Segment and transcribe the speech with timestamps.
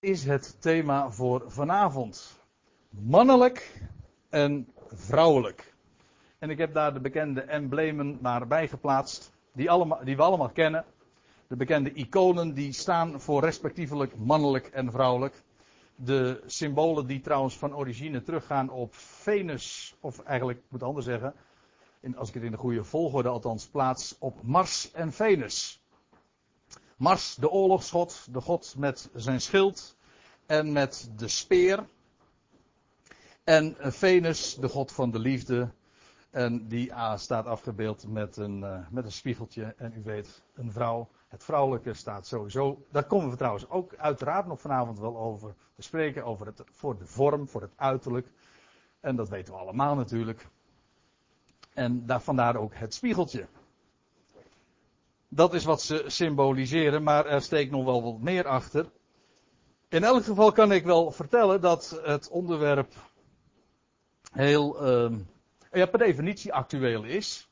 [0.00, 2.40] is het thema voor vanavond.
[2.90, 3.82] Mannelijk
[4.28, 5.74] en vrouwelijk.
[6.38, 10.50] En ik heb daar de bekende emblemen maar bij geplaatst, die, allemaal, die we allemaal
[10.50, 10.84] kennen.
[11.48, 15.42] De bekende iconen die staan voor respectievelijk mannelijk en vrouwelijk.
[15.94, 21.34] De symbolen die trouwens van origine teruggaan op Venus, of eigenlijk, ik moet anders zeggen,
[22.16, 25.85] als ik het in de goede volgorde althans plaats, op Mars en Venus.
[26.96, 29.96] Mars, de oorlogsgod, de god met zijn schild
[30.46, 31.86] en met de speer.
[33.44, 35.70] En Venus, de god van de liefde.
[36.30, 39.74] En die A staat afgebeeld met een, uh, met een spiegeltje.
[39.76, 41.08] En u weet, een vrouw.
[41.28, 42.86] Het vrouwelijke staat sowieso.
[42.90, 46.24] Daar komen we trouwens ook uiteraard nog vanavond wel over te spreken.
[46.24, 48.26] Over het, voor de vorm, voor het uiterlijk.
[49.00, 50.46] En dat weten we allemaal natuurlijk.
[51.74, 53.46] En daar, vandaar ook het spiegeltje.
[55.28, 58.90] Dat is wat ze symboliseren, maar er steekt nog wel wat meer achter.
[59.88, 62.94] In elk geval kan ik wel vertellen dat het onderwerp
[64.32, 65.18] heel, uh,
[65.72, 67.48] ja, per definitie actueel is.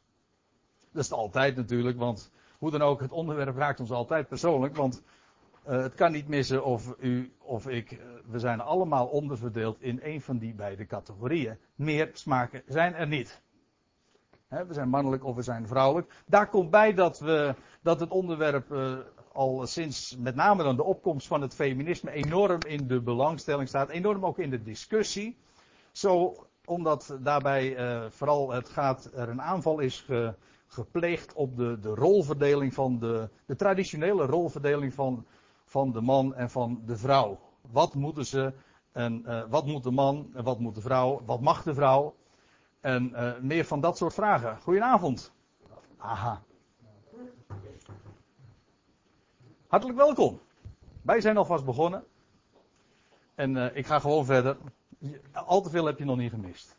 [0.92, 4.76] Dat is het altijd natuurlijk, want hoe dan ook, het onderwerp raakt ons altijd persoonlijk,
[4.76, 5.02] want
[5.68, 10.00] uh, het kan niet missen of u of ik, uh, we zijn allemaal onderverdeeld in
[10.02, 11.58] een van die beide categorieën.
[11.74, 13.42] Meer smaken zijn er niet
[14.62, 16.22] we zijn mannelijk of we zijn vrouwelijk.
[16.26, 18.92] Daar komt bij dat, we, dat het onderwerp uh,
[19.32, 23.88] al sinds met name dan de opkomst van het feminisme enorm in de belangstelling staat.
[23.88, 25.36] Enorm ook in de discussie.
[25.92, 30.34] Zo omdat daarbij uh, vooral het gaat, er een aanval is ge,
[30.66, 35.26] gepleegd op de, de rolverdeling van de, de traditionele rolverdeling van,
[35.64, 37.38] van de man en van de vrouw.
[37.70, 38.52] Wat moeten ze
[38.92, 41.22] en uh, wat moet de man en wat moet de vrouw?
[41.26, 42.14] Wat mag de vrouw?
[42.84, 44.58] En uh, meer van dat soort vragen.
[44.60, 45.32] Goedenavond.
[45.96, 46.42] Aha.
[49.66, 50.40] Hartelijk welkom.
[51.02, 52.04] Wij zijn alvast begonnen.
[53.34, 54.56] En uh, ik ga gewoon verder.
[55.32, 56.76] Al te veel heb je nog niet gemist.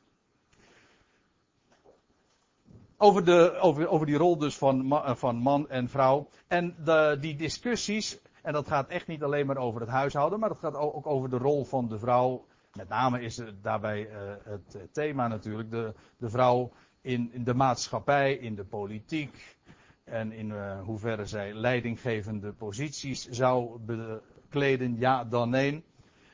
[2.98, 6.28] Over, de, over, over die rol dus van, ma, van man en vrouw.
[6.48, 8.20] En de, die discussies.
[8.42, 10.40] En dat gaat echt niet alleen maar over het huishouden.
[10.40, 14.18] Maar dat gaat ook over de rol van de vrouw met name is daarbij uh,
[14.44, 16.72] het thema natuurlijk de, de vrouw
[17.02, 19.58] in, in, de maatschappij, in de politiek
[20.04, 25.84] en in uh, hoeverre zij leidinggevende posities zou bekleden, ja dan nee.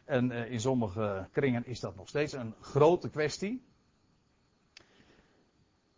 [0.05, 3.63] En uh, in sommige kringen is dat nog steeds een grote kwestie.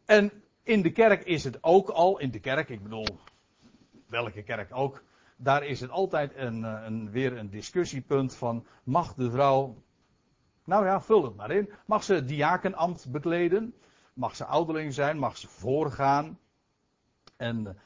[0.05, 0.31] En
[0.63, 3.19] in de kerk is het ook al, in de kerk, ik bedoel,
[4.07, 5.03] welke kerk ook,
[5.35, 9.83] daar is het altijd een, een, weer een discussiepunt van mag de vrouw
[10.65, 11.69] nou ja, vul het maar in.
[11.85, 13.73] Mag ze diakenambt bekleden?
[14.13, 15.17] Mag ze ouderling zijn?
[15.17, 16.39] Mag ze voorgaan?
[17.37, 17.77] En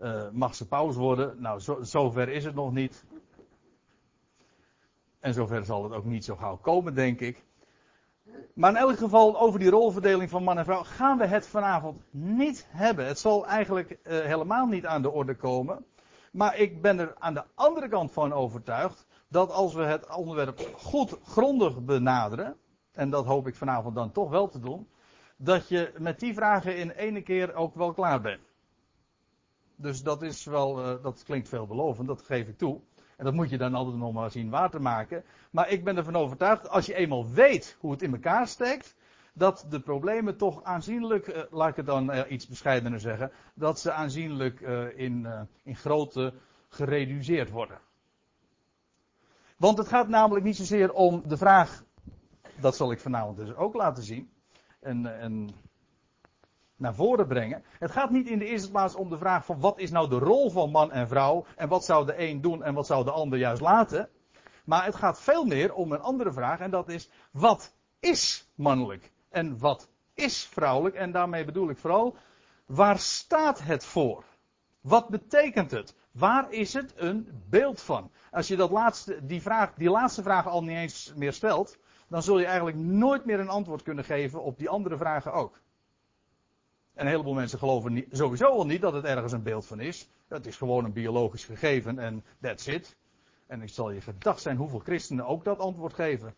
[0.00, 1.40] uh, mag ze paus worden?
[1.40, 3.04] Nou, zo, zover is het nog niet.
[5.20, 7.44] En zover zal het ook niet zo gauw komen, denk ik.
[8.54, 12.02] Maar in elk geval over die rolverdeling van man en vrouw gaan we het vanavond
[12.10, 13.06] niet hebben.
[13.06, 15.84] Het zal eigenlijk uh, helemaal niet aan de orde komen.
[16.32, 20.70] Maar ik ben er aan de andere kant van overtuigd dat als we het onderwerp
[20.76, 22.56] goed grondig benaderen,
[22.92, 24.88] en dat hoop ik vanavond dan toch wel te doen,
[25.36, 28.40] dat je met die vragen in ene keer ook wel klaar bent.
[29.76, 32.80] Dus dat is wel, uh, dat klinkt veelbelovend, dat geef ik toe.
[33.16, 35.24] En dat moet je dan altijd nog maar zien waar te maken.
[35.50, 38.96] Maar ik ben ervan overtuigd, als je eenmaal weet hoe het in elkaar steekt,
[39.34, 43.80] dat de problemen toch aanzienlijk, uh, laat ik het dan uh, iets bescheidener zeggen, dat
[43.80, 44.60] ze aanzienlijk
[44.96, 46.32] in, in grootte
[46.68, 47.78] gereduceerd worden.
[49.56, 51.84] Want het gaat namelijk niet zozeer om de vraag,
[52.60, 54.30] dat zal ik vanavond dus ook laten zien
[54.80, 55.50] en, en
[56.76, 57.64] naar voren brengen.
[57.78, 60.18] Het gaat niet in de eerste plaats om de vraag van wat is nou de
[60.18, 63.10] rol van man en vrouw en wat zou de een doen en wat zou de
[63.10, 64.08] ander juist laten.
[64.64, 69.12] Maar het gaat veel meer om een andere vraag en dat is wat is mannelijk
[69.28, 72.16] en wat is vrouwelijk en daarmee bedoel ik vooral
[72.66, 74.24] waar staat het voor?
[74.80, 75.94] Wat betekent het?
[76.16, 78.10] Waar is het een beeld van?
[78.30, 81.78] Als je dat laatste, die, vraag, die laatste vraag al niet eens meer stelt,
[82.08, 85.60] dan zul je eigenlijk nooit meer een antwoord kunnen geven op die andere vragen ook.
[86.94, 90.08] En een heleboel mensen geloven sowieso al niet dat het ergens een beeld van is.
[90.28, 92.96] Het is gewoon een biologisch gegeven en that's it.
[93.46, 96.34] En ik zal je gedacht zijn hoeveel christenen ook dat antwoord geven.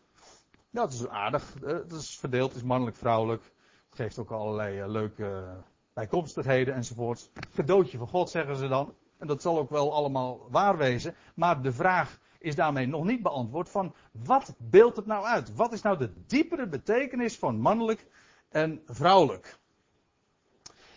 [0.71, 1.55] Dat is aardig.
[1.63, 3.43] Eh, het is verdeeld, is mannelijk, vrouwelijk.
[3.89, 5.57] Het geeft ook allerlei eh, leuke
[5.93, 7.31] bijkomstigheden enzovoort.
[7.55, 8.95] Cadeautje van God zeggen ze dan.
[9.19, 11.15] En dat zal ook wel allemaal waar wezen.
[11.35, 15.55] Maar de vraag is daarmee nog niet beantwoord van wat beeldt het nou uit?
[15.55, 18.07] Wat is nou de diepere betekenis van mannelijk
[18.49, 19.59] en vrouwelijk?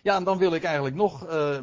[0.02, 1.60] Ja, en dan wil ik eigenlijk nog uh,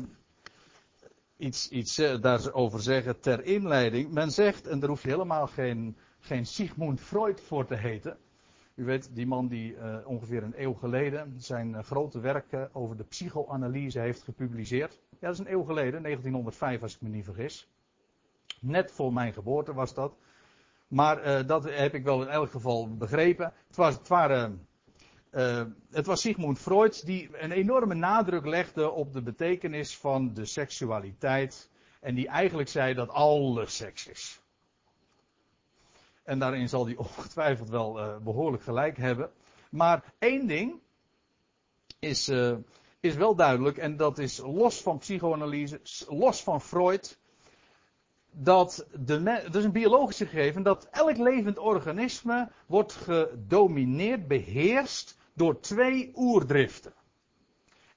[1.37, 4.13] iets, iets uh, daarover zeggen ter inleiding.
[4.13, 8.19] Men zegt, en daar hoef je helemaal geen, geen Sigmund Freud voor te heten.
[8.79, 12.97] U weet, die man die uh, ongeveer een eeuw geleden zijn uh, grote werk over
[12.97, 15.01] de psychoanalyse heeft gepubliceerd.
[15.11, 17.69] Ja, dat is een eeuw geleden, 1905 als ik me niet vergis.
[18.61, 20.17] Net voor mijn geboorte was dat.
[20.89, 23.53] Maar uh, dat heb ik wel in elk geval begrepen.
[23.67, 24.67] Het, was, het, waren,
[25.91, 31.71] het was Sigmund Freud die een enorme nadruk legde op de betekenis van de seksualiteit.
[32.01, 34.41] En die eigenlijk zei dat alles seks is.
[36.29, 39.31] En daarin zal hij ongetwijfeld wel uh, behoorlijk gelijk hebben.
[39.71, 40.81] Maar één ding
[41.99, 42.29] is,
[43.01, 43.77] is wel duidelijk.
[43.77, 47.19] En dat is los van psychoanalyse, los van Freud
[48.31, 55.61] dat de, dat is een biologisch gegeven, dat elk levend organisme wordt gedomineerd, beheerst door
[55.61, 56.93] twee oerdriften.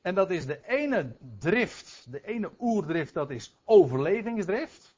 [0.01, 4.90] En dat is de ene drift, de ene oerdrift, dat is overlevingsdrift.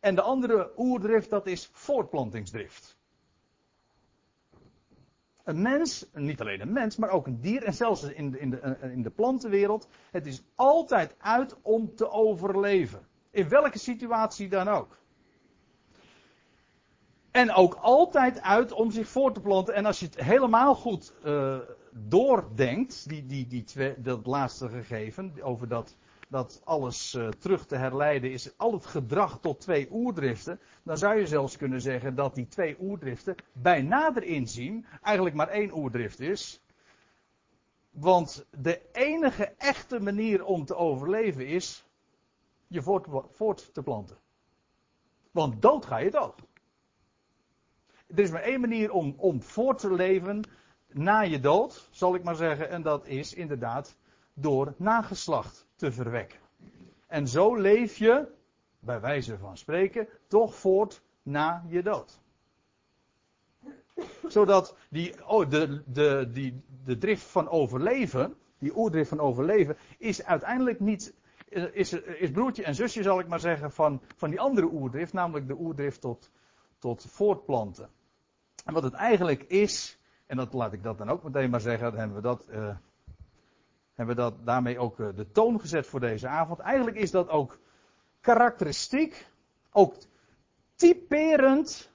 [0.00, 2.98] En de andere oerdrift, dat is voortplantingsdrift.
[5.44, 8.50] Een mens, niet alleen een mens, maar ook een dier en zelfs in de, in
[8.50, 13.06] de, in de plantenwereld, het is altijd uit om te overleven.
[13.30, 14.98] In welke situatie dan ook.
[17.30, 19.74] En ook altijd uit om zich voor te planten.
[19.74, 21.58] En als je het helemaal goed uh,
[21.92, 25.96] doordenkt, die, die, die twee, dat laatste gegeven, over dat,
[26.30, 31.18] dat alles uh, terug te herleiden is, al het gedrag tot twee oerdriften, dan zou
[31.18, 36.20] je zelfs kunnen zeggen dat die twee oerdriften bij nader inzien eigenlijk maar één oerdrift
[36.20, 36.62] is.
[37.90, 41.84] Want de enige echte manier om te overleven is
[42.66, 44.16] je voort, voort te planten.
[45.30, 46.40] Want dood ga je dood.
[48.06, 50.42] Er is maar één manier om, om voort te leven
[50.86, 53.96] na je dood, zal ik maar zeggen, en dat is inderdaad
[54.40, 56.38] door nageslacht te verwekken.
[57.06, 58.28] En zo leef je,
[58.78, 62.20] bij wijze van spreken, toch voort na je dood.
[64.28, 70.24] Zodat die, oh, de, de, die, de drift van overleven, die oerdrift van overleven, is
[70.24, 71.14] uiteindelijk niet
[71.72, 75.48] is, is broertje en zusje, zal ik maar zeggen, van, van die andere oerdrift, namelijk
[75.48, 76.30] de oerdrift tot,
[76.78, 77.88] tot voortplanten.
[78.64, 81.90] En wat het eigenlijk is, en dat laat ik dat dan ook meteen maar zeggen,
[81.90, 82.76] dan hebben we dat, uh,
[84.06, 86.58] hebben dat daarmee ook uh, de toon gezet voor deze avond.
[86.58, 87.58] Eigenlijk is dat ook
[88.20, 89.28] karakteristiek,
[89.70, 89.94] ook
[90.74, 91.90] typerend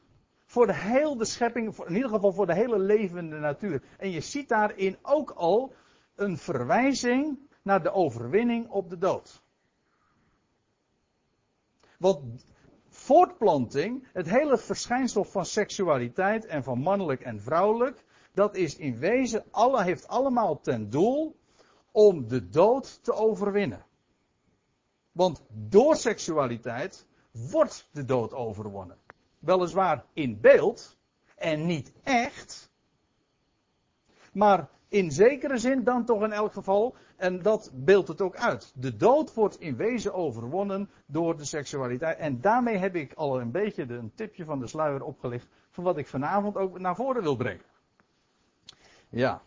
[0.46, 3.84] voor de hele schepping, in ieder geval voor de hele levende natuur.
[3.98, 5.74] En je ziet daarin ook al
[6.16, 9.44] een verwijzing naar de overwinning op de dood.
[11.98, 12.46] Want
[12.90, 18.04] voortplanting, het hele verschijnsel van seksualiteit en van mannelijk en vrouwelijk,
[18.34, 21.36] dat is in wezen, alle, heeft allemaal ten doel
[21.96, 23.86] om de dood te overwinnen.
[25.12, 28.98] Want door seksualiteit wordt de dood overwonnen.
[29.40, 30.98] Weliswaar in beeld
[31.36, 32.72] en niet echt,
[34.34, 38.74] maar in zekere zin dan toch in elk geval, en dat beeldt het ook uit.
[38.76, 42.18] De dood wordt in wezen overwonnen door de seksualiteit.
[42.18, 45.98] En daarmee heb ik al een beetje een tipje van de sluier opgelicht van wat
[45.98, 47.66] ik vanavond ook naar voren wil brengen.
[49.10, 49.42] Ja.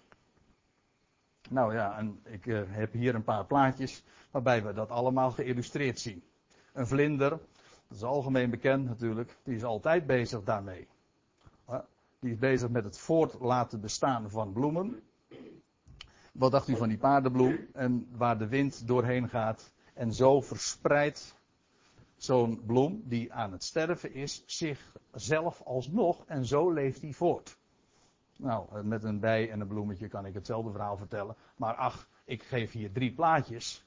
[1.48, 6.00] Nou ja, en ik uh, heb hier een paar plaatjes waarbij we dat allemaal geïllustreerd
[6.00, 6.22] zien.
[6.72, 10.88] Een vlinder, dat is algemeen bekend natuurlijk, die is altijd bezig daarmee.
[12.20, 15.02] Die is bezig met het voort laten bestaan van bloemen.
[16.32, 17.58] Wat dacht u van die paardenbloem?
[17.72, 19.72] En waar de wind doorheen gaat.
[19.94, 21.36] En zo verspreidt
[22.16, 26.24] zo'n bloem die aan het sterven is zichzelf alsnog.
[26.26, 27.57] En zo leeft hij voort.
[28.38, 31.36] Nou, met een bij en een bloemetje kan ik hetzelfde verhaal vertellen.
[31.56, 33.84] Maar ach, ik geef hier drie plaatjes.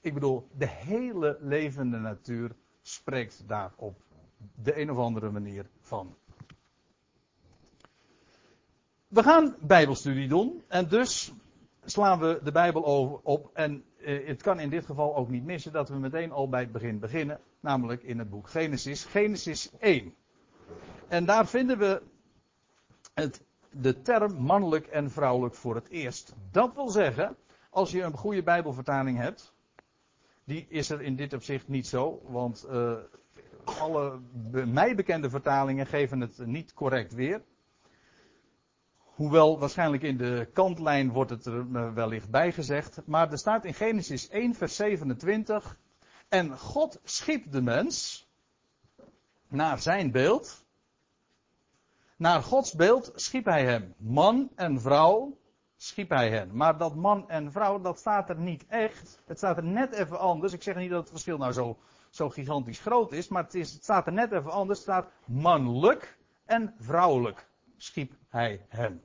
[0.00, 4.02] Ik bedoel, de hele levende natuur spreekt daar op
[4.62, 6.16] de een of andere manier van.
[9.08, 11.32] We gaan Bijbelstudie doen en dus
[11.84, 13.50] slaan we de Bijbel over op.
[13.54, 16.60] En eh, het kan in dit geval ook niet missen dat we meteen al bij
[16.60, 20.14] het begin beginnen, namelijk in het boek Genesis, Genesis 1.
[21.08, 22.02] En daar vinden we
[23.14, 26.34] het, de term mannelijk en vrouwelijk voor het eerst.
[26.50, 27.36] Dat wil zeggen,
[27.70, 29.54] als je een goede Bijbelvertaling hebt,
[30.44, 32.92] die is er in dit opzicht niet zo, want uh,
[33.64, 34.18] alle
[34.66, 37.42] mij bekende vertalingen geven het niet correct weer.
[38.98, 43.00] Hoewel waarschijnlijk in de kantlijn wordt het er eh, wellicht bij gezegd.
[43.06, 45.78] Maar er staat in Genesis 1 vers 27.
[46.28, 48.26] En God schiep de mens
[49.48, 50.64] naar zijn beeld.
[52.20, 53.94] Naar Gods beeld schiep hij hem.
[53.98, 55.38] Man en vrouw
[55.76, 56.56] schiep hij hen.
[56.56, 59.22] Maar dat man en vrouw, dat staat er niet echt.
[59.26, 60.52] Het staat er net even anders.
[60.52, 61.78] Ik zeg niet dat het verschil nou zo,
[62.10, 64.78] zo gigantisch groot is, maar het, is, het staat er net even anders.
[64.78, 69.02] Het staat mannelijk en vrouwelijk schiep hij hen.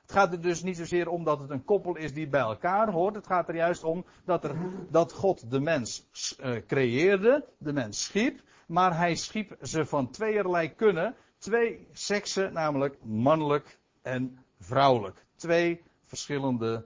[0.00, 2.90] Het gaat er dus niet zozeer om dat het een koppel is die bij elkaar
[2.90, 3.14] hoort.
[3.14, 4.56] Het gaat er juist om dat, er,
[4.90, 6.08] dat God de mens
[6.40, 8.40] uh, creëerde, de mens schiep.
[8.66, 11.16] Maar hij schiep ze van tweeërlei kunnen.
[11.38, 15.26] Twee seksen, namelijk mannelijk en vrouwelijk.
[15.36, 16.84] Twee verschillende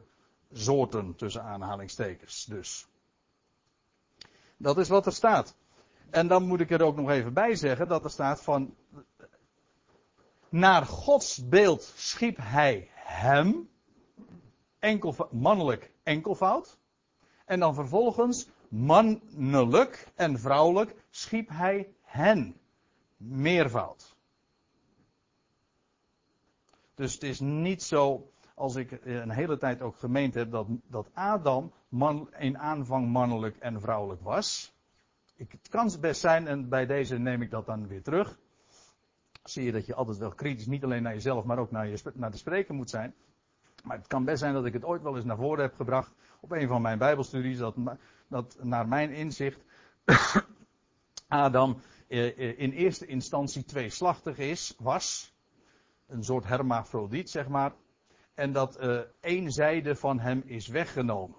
[0.53, 2.45] soorten tussen aanhalingstekens.
[2.45, 2.87] Dus.
[4.57, 5.57] Dat is wat er staat.
[6.11, 8.75] En dan moet ik er ook nog even bij zeggen dat er staat van.
[10.49, 13.71] Naar Gods beeld schiep hij hem.
[14.79, 16.79] Enkel, mannelijk enkelvoud.
[17.45, 22.61] En dan vervolgens mannelijk en vrouwelijk schiep hij hen.
[23.17, 24.12] Meervoud.
[27.03, 31.11] Dus het is niet zo, als ik een hele tijd ook gemeend heb, dat, dat
[31.15, 34.73] Adam man, in aanvang mannelijk en vrouwelijk was.
[35.37, 38.39] Ik, het kan best zijn, en bij deze neem ik dat dan weer terug.
[39.45, 42.03] Zie je dat je altijd wel kritisch, niet alleen naar jezelf, maar ook naar, je,
[42.15, 43.15] naar de spreker moet zijn.
[43.85, 46.15] Maar het kan best zijn dat ik het ooit wel eens naar voren heb gebracht
[46.41, 47.75] op een van mijn Bijbelstudies, dat,
[48.29, 49.65] dat naar mijn inzicht
[51.29, 55.32] Adam eh, eh, in eerste instantie tweeslachtig is, was.
[56.13, 57.73] Een soort hermafrodiet, zeg maar.
[58.35, 61.37] En dat uh, één zijde van hem is weggenomen.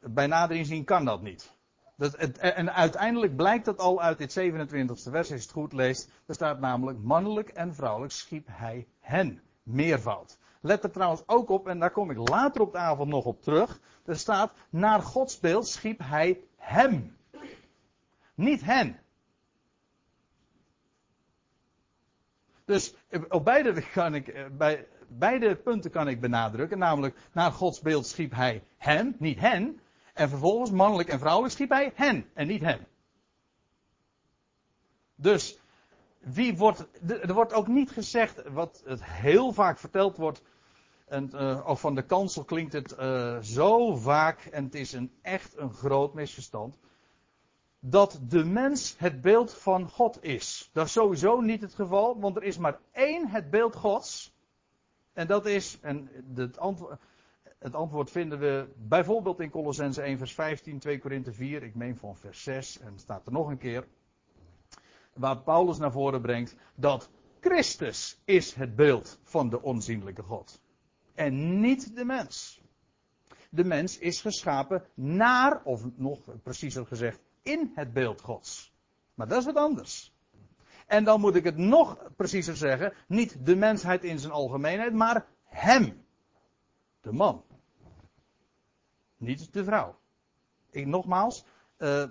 [0.00, 1.56] Bij nader inzien kan dat niet.
[1.96, 5.72] Dat, het, en uiteindelijk blijkt dat al uit dit 27e vers, als je het goed
[5.72, 6.10] leest.
[6.26, 9.42] Er staat namelijk mannelijk en vrouwelijk schiep hij hen.
[9.62, 10.38] Meervoud.
[10.60, 13.42] Let er trouwens ook op, en daar kom ik later op de avond nog op
[13.42, 13.80] terug.
[14.04, 17.16] Er staat, naar Gods beeld schiep hij hem.
[18.34, 18.98] Niet hen.
[22.64, 22.94] Dus
[23.28, 26.78] op beide, kan ik, eh, bij beide punten kan ik benadrukken.
[26.78, 29.80] Namelijk, naar Gods beeld schiep hij hem, niet hen.
[30.14, 32.86] En vervolgens, mannelijk en vrouwelijk, schiep hij hen en niet hen.
[35.14, 35.58] Dus,
[36.18, 40.42] wie wordt, er wordt ook niet gezegd, wat het heel vaak verteld wordt,
[41.04, 42.94] en uh, ook van de kansel klinkt het
[43.46, 46.78] zo vaak, en het is een, echt een groot misverstand,
[47.86, 50.70] dat de mens het beeld van God is.
[50.72, 54.34] Dat is sowieso niet het geval, want er is maar één het beeld Gods.
[55.12, 57.00] En dat is, en het antwoord,
[57.58, 61.96] het antwoord vinden we bijvoorbeeld in Colossense 1 vers 15, 2 Korinthe 4, ik meen
[61.96, 63.86] van vers 6, en staat er nog een keer.
[65.12, 67.10] Waar Paulus naar voren brengt dat
[67.40, 70.60] Christus is het beeld van de onzienlijke God.
[71.14, 72.60] En niet de mens.
[73.50, 78.72] De mens is geschapen naar, of nog preciezer gezegd, in het beeld Gods.
[79.14, 80.12] Maar dat is wat anders.
[80.86, 85.26] En dan moet ik het nog preciezer zeggen, niet de mensheid in zijn algemeenheid, maar
[85.44, 86.04] hem.
[87.00, 87.44] De man.
[89.16, 89.98] Niet de vrouw.
[90.72, 91.44] Nogmaals,
[91.78, 92.04] uh,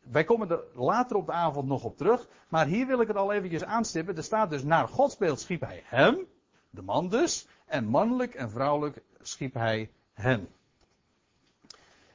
[0.00, 3.16] wij komen er later op de avond nog op terug, maar hier wil ik het
[3.16, 4.16] al eventjes aanstippen.
[4.16, 6.26] Er staat dus naar Gods beeld schiep hij hem,
[6.70, 10.48] de man dus, en mannelijk en vrouwelijk schiep hij hen.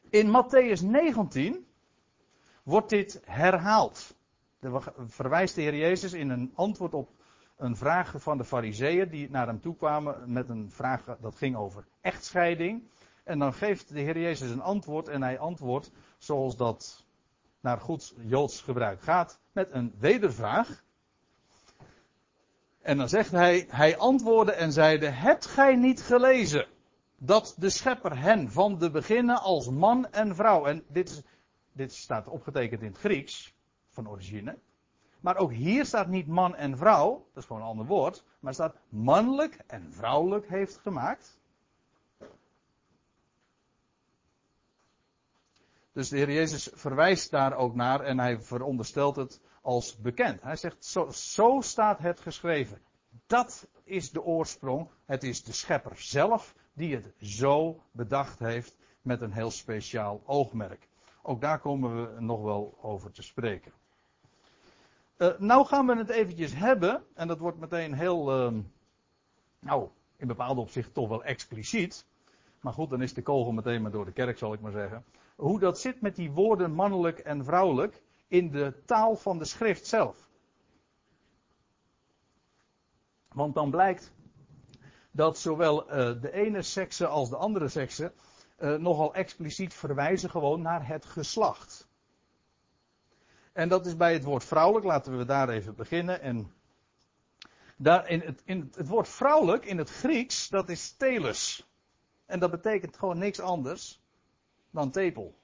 [0.09, 1.66] In Matthäus 19
[2.67, 4.15] wordt dit herhaald.
[4.59, 7.09] Er verwijst de Heer Jezus in een antwoord op
[7.57, 11.55] een vraag van de fariseeën die naar hem toe kwamen met een vraag dat ging
[11.55, 12.83] over echtscheiding.
[13.23, 17.05] En dan geeft de Heer Jezus een antwoord en hij antwoordt zoals dat
[17.59, 20.83] naar goed Joods gebruik gaat met een wedervraag.
[22.81, 26.67] En dan zegt hij, hij antwoordde en zeide, hebt gij niet gelezen
[27.17, 31.21] dat de schepper hen van de beginnen als man en vrouw, en dit, is,
[31.77, 33.55] dit staat opgetekend in het Grieks,
[33.89, 34.57] van origine,
[35.19, 38.53] maar ook hier staat niet man en vrouw, dat is gewoon een ander woord, maar
[38.53, 41.39] staat mannelijk en vrouwelijk heeft gemaakt.
[45.91, 50.41] Dus de Heer Jezus verwijst daar ook naar en hij veronderstelt het als bekend.
[50.41, 52.81] Hij zegt, zo, zo staat het geschreven.
[53.27, 54.89] Dat is de oorsprong.
[55.05, 60.87] Het is de schepper zelf die het zo bedacht heeft met een heel speciaal oogmerk.
[61.27, 63.71] Ook daar komen we nog wel over te spreken.
[65.17, 68.59] Uh, nou gaan we het eventjes hebben, en dat wordt meteen heel, uh,
[69.59, 72.05] nou, in bepaalde opzicht toch wel expliciet.
[72.61, 75.05] Maar goed, dan is de kogel meteen maar door de kerk, zal ik maar zeggen.
[75.35, 79.87] Hoe dat zit met die woorden mannelijk en vrouwelijk in de taal van de schrift
[79.87, 80.29] zelf.
[83.27, 84.11] Want dan blijkt
[85.11, 88.11] dat zowel uh, de ene sekse als de andere sekse
[88.59, 91.87] uh, nogal expliciet verwijzen gewoon naar het geslacht.
[93.53, 96.21] En dat is bij het woord vrouwelijk, laten we daar even beginnen.
[96.21, 96.51] En
[97.77, 101.67] Daar in het, in het, woord vrouwelijk in het Grieks, dat is telus.
[102.25, 104.01] En dat betekent gewoon niks anders
[104.71, 105.35] dan tepel.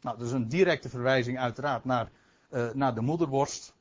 [0.00, 2.10] Nou, dat is een directe verwijzing uiteraard naar,
[2.50, 3.74] uh, naar de moederborst.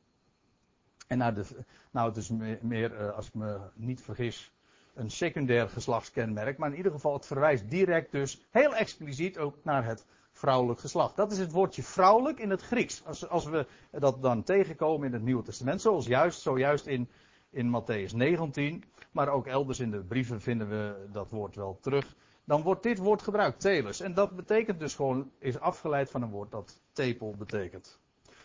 [1.07, 1.45] En naar de,
[1.91, 2.29] nou het is
[2.61, 4.51] meer, uh, als ik me niet vergis,
[4.95, 6.57] een secundair geslachtskenmerk.
[6.57, 11.15] Maar in ieder geval, het verwijst direct dus heel expliciet ook naar het vrouwelijk geslacht.
[11.15, 13.05] Dat is het woordje vrouwelijk in het Grieks.
[13.05, 17.09] Als, als we dat dan tegenkomen in het Nieuwe Testament, zoals juist, zojuist in,
[17.49, 22.15] in Matthäus 19, maar ook elders in de brieven vinden we dat woord wel terug.
[22.43, 23.99] Dan wordt dit woord gebruikt, telus.
[23.99, 27.99] En dat betekent dus gewoon, is afgeleid van een woord dat tepel betekent.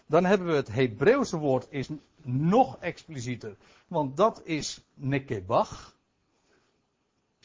[0.06, 1.88] Dan hebben we het Hebreeuwse woord is
[2.22, 3.56] nog explicieter.
[3.88, 5.98] Want dat is nekebach.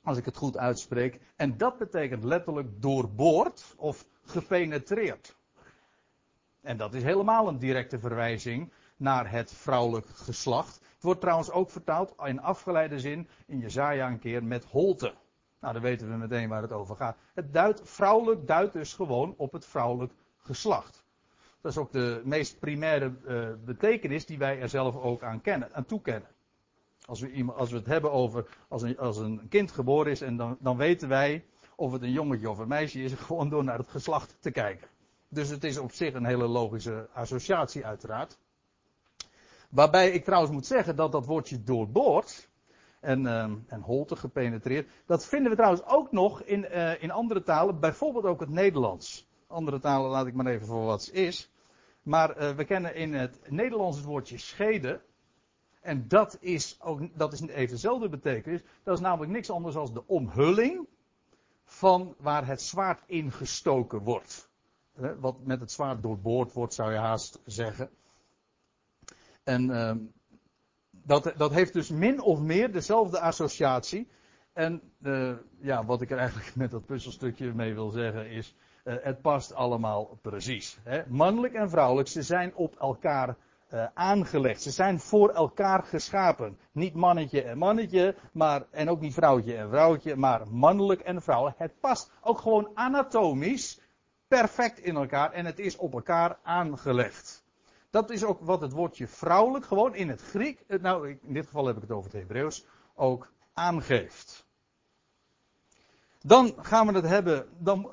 [0.05, 1.19] Als ik het goed uitspreek.
[1.35, 5.35] En dat betekent letterlijk doorboord of gepenetreerd.
[6.61, 10.79] En dat is helemaal een directe verwijzing naar het vrouwelijk geslacht.
[10.93, 15.13] Het wordt trouwens ook vertaald in afgeleide zin in Jezaja een keer met holte.
[15.59, 17.17] Nou, dan weten we meteen waar het over gaat.
[17.33, 21.05] Het duidt, vrouwelijk duidt dus gewoon op het vrouwelijk geslacht.
[21.61, 25.73] Dat is ook de meest primaire uh, betekenis die wij er zelf ook aan, kennen,
[25.73, 26.34] aan toekennen.
[27.05, 30.37] Als we, als we het hebben over als een, als een kind geboren is en
[30.37, 31.45] dan, dan weten wij
[31.75, 34.87] of het een jongetje of een meisje is, gewoon door naar het geslacht te kijken.
[35.29, 38.37] Dus het is op zich een hele logische associatie uiteraard.
[39.69, 42.49] Waarbij ik trouwens moet zeggen dat dat woordje doorboord
[42.99, 47.43] en, uh, en holte gepenetreerd, dat vinden we trouwens ook nog in, uh, in andere
[47.43, 49.27] talen, bijvoorbeeld ook het Nederlands.
[49.47, 51.51] Andere talen laat ik maar even voor wat het is.
[52.01, 55.01] Maar uh, we kennen in het Nederlands het woordje scheden.
[55.85, 58.61] En dat is, ook, dat is even dezelfde betekenis.
[58.83, 60.87] Dat is namelijk niks anders dan de omhulling
[61.63, 64.49] van waar het zwaard ingestoken wordt.
[65.19, 67.89] Wat met het zwaard doorboord wordt, zou je haast zeggen.
[69.43, 69.95] En uh,
[70.89, 74.07] dat, dat heeft dus min of meer dezelfde associatie.
[74.53, 78.95] En uh, ja, wat ik er eigenlijk met dat puzzelstukje mee wil zeggen is, uh,
[79.01, 80.77] het past allemaal precies.
[80.83, 81.03] Hè?
[81.07, 83.37] Mannelijk en vrouwelijk, ze zijn op elkaar
[83.75, 84.61] uh, aangelegd.
[84.61, 86.57] Ze zijn voor elkaar geschapen.
[86.71, 91.59] Niet mannetje en mannetje, maar, en ook niet vrouwtje en vrouwtje, maar mannelijk en vrouwelijk.
[91.59, 93.79] Het past ook gewoon anatomisch
[94.27, 97.43] perfect in elkaar en het is op elkaar aangelegd.
[97.89, 101.45] Dat is ook wat het woordje vrouwelijk gewoon in het Griek, eh, nou in dit
[101.45, 104.45] geval heb ik het over het Hebreeuws, ook aangeeft.
[106.21, 107.91] Dan gaan we het hebben, dan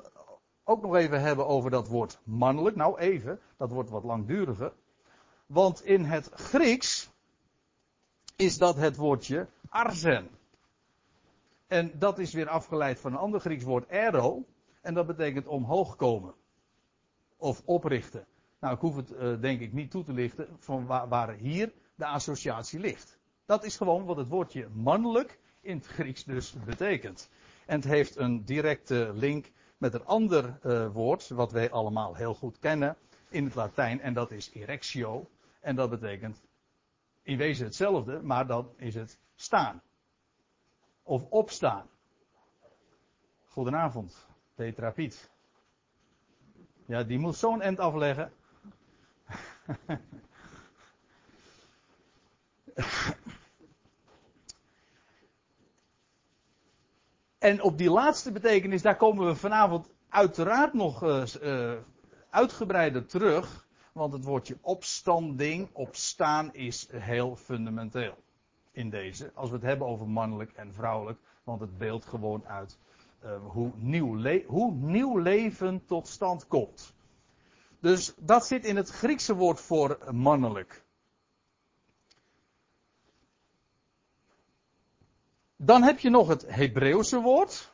[0.63, 2.75] ook nog even hebben over dat woord mannelijk.
[2.75, 4.73] Nou even, dat wordt wat langduriger.
[5.45, 7.09] Want in het Grieks
[8.35, 10.29] is dat het woordje arzen.
[11.67, 14.45] En dat is weer afgeleid van een ander Grieks woord ero.
[14.81, 16.33] En dat betekent omhoog komen.
[17.37, 18.25] Of oprichten.
[18.59, 21.73] Nou, ik hoef het uh, denk ik niet toe te lichten van waar, waar, hier
[21.95, 23.17] de associatie ligt.
[23.45, 27.29] Dat is gewoon wat het woordje mannelijk in het Grieks dus betekent.
[27.65, 32.33] En het heeft een directe link met een ander uh, woord, wat wij allemaal heel
[32.33, 32.97] goed kennen
[33.33, 35.29] in het Latijn, en dat is erectio.
[35.59, 36.43] En dat betekent
[37.23, 39.81] in wezen hetzelfde, maar dan is het staan.
[41.03, 41.87] Of opstaan.
[43.45, 45.31] Goedenavond, Petra Piet.
[46.85, 48.33] Ja, die moet zo'n end afleggen.
[57.37, 61.73] en op die laatste betekenis, daar komen we vanavond uiteraard nog uh, uh,
[62.33, 63.67] uitgebreider terug.
[63.91, 68.17] Want het woordje opstanding, opstaan, is heel fundamenteel
[68.71, 69.31] in deze.
[69.33, 71.19] Als we het hebben over mannelijk en vrouwelijk.
[71.43, 72.77] Want het beeldt gewoon uit
[73.23, 76.93] uh, hoe, nieuw hoe nieuw leven tot stand komt.
[77.79, 80.83] Dus dat zit in het Griekse woord voor mannelijk.
[85.55, 87.73] Dan heb je nog het Hebreeuwse woord.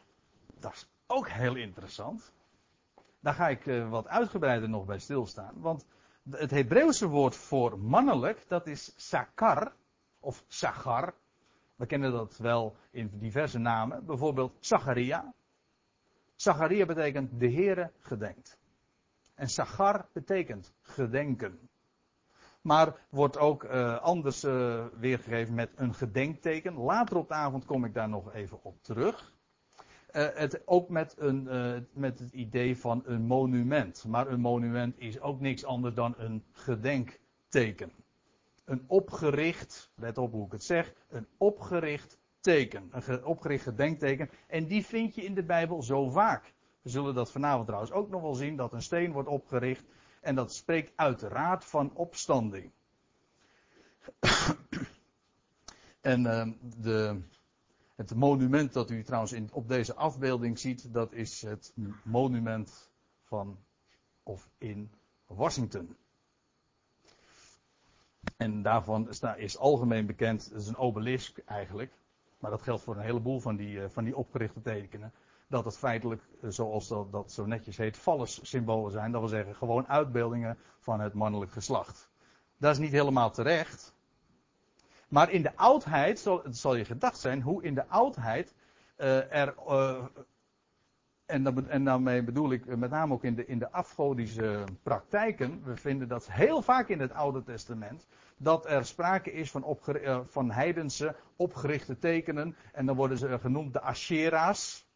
[0.60, 2.32] Dat is ook heel interessant.
[3.20, 5.54] Daar ga ik uh, wat uitgebreider nog bij stilstaan.
[5.56, 5.86] Want
[6.30, 9.74] het Hebreeuwse woord voor mannelijk, dat is sakar,
[10.20, 11.14] of sagar.
[11.76, 14.06] We kennen dat wel in diverse namen.
[14.06, 15.34] Bijvoorbeeld Zacharia.
[16.36, 18.58] Zacharia betekent de Heere gedenkt.
[19.34, 21.70] En sagar betekent gedenken.
[22.62, 26.74] Maar wordt ook uh, anders uh, weergegeven met een gedenkteken.
[26.74, 29.34] Later op de avond kom ik daar nog even op terug.
[30.14, 31.48] Uh, het, ook met, een,
[31.94, 34.06] met het idee van een monument.
[34.08, 37.92] Maar een monument is ook niks anders dan een gedenkteken.
[38.66, 42.90] Een opgericht, let op hoe ik het zeg, een opgericht teken.
[42.92, 44.30] Een opgericht gedenkteken.
[44.48, 46.54] En die vind je in de Bijbel zo vaak.
[46.82, 49.86] We zullen dat vanavond trouwens ook nog wel zien, dat een steen wordt opgericht.
[50.22, 52.72] En dat spreekt uiteraard van opstanding.
[56.02, 57.22] En uh, de,
[58.00, 62.92] het monument dat u trouwens in, op deze afbeelding ziet, dat is het monument
[63.24, 63.58] van
[64.24, 64.92] of in
[65.26, 65.98] Washington.
[68.38, 71.94] En daarvan is algemeen bekend, het is een obelisk eigenlijk,
[72.40, 75.14] maar dat geldt voor een heleboel van die, van die opgerichte tekenen
[75.48, 78.00] dat het feitelijk, eh, zoals dat, dat zo netjes heet,
[78.42, 79.12] symbolen zijn.
[79.12, 82.10] Dat wil zeggen, gewoon uitbeeldingen van het mannelijk geslacht.
[82.58, 83.94] Dat is niet helemaal terecht.
[85.10, 88.54] Maar in de oudheid, zal, zal je gedacht zijn, hoe in de oudheid
[88.98, 89.56] uh, er.
[89.68, 90.06] Uh,
[91.26, 95.62] en, dan, en daarmee bedoel ik met name ook in de, in de afgodische praktijken.
[95.64, 98.08] We vinden dat heel vaak in het Oude Testament.
[98.38, 99.78] Dat er sprake is van,
[100.30, 102.56] van heidense opgerichte tekenen.
[102.74, 104.89] En dan worden ze genoemd de Ashera's.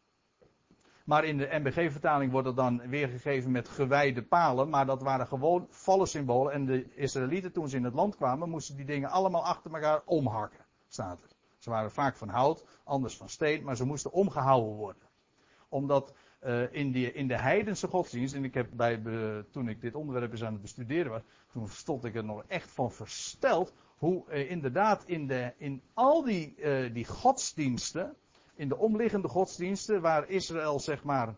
[1.04, 4.68] Maar in de MBG-vertaling wordt het dan weergegeven met gewijde palen.
[4.68, 6.52] Maar dat waren gewoon vallen symbolen.
[6.52, 10.02] En de Israëlieten, toen ze in het land kwamen, moesten die dingen allemaal achter elkaar
[10.04, 10.64] omhakken.
[10.88, 11.30] Staat er.
[11.58, 15.02] Ze waren vaak van hout, anders van steen, maar ze moesten omgehouden worden.
[15.68, 16.14] Omdat
[16.46, 19.02] uh, in, in de heidense godsdienst, en ik heb bij,
[19.50, 22.70] toen ik dit onderwerp eens aan het bestuderen was, toen stond ik er nog echt
[22.70, 23.72] van versteld.
[23.96, 26.56] Hoe uh, inderdaad in, de, in al die,
[26.92, 28.16] die godsdiensten,
[28.54, 31.34] in de omliggende godsdiensten, waar Israël zeg maar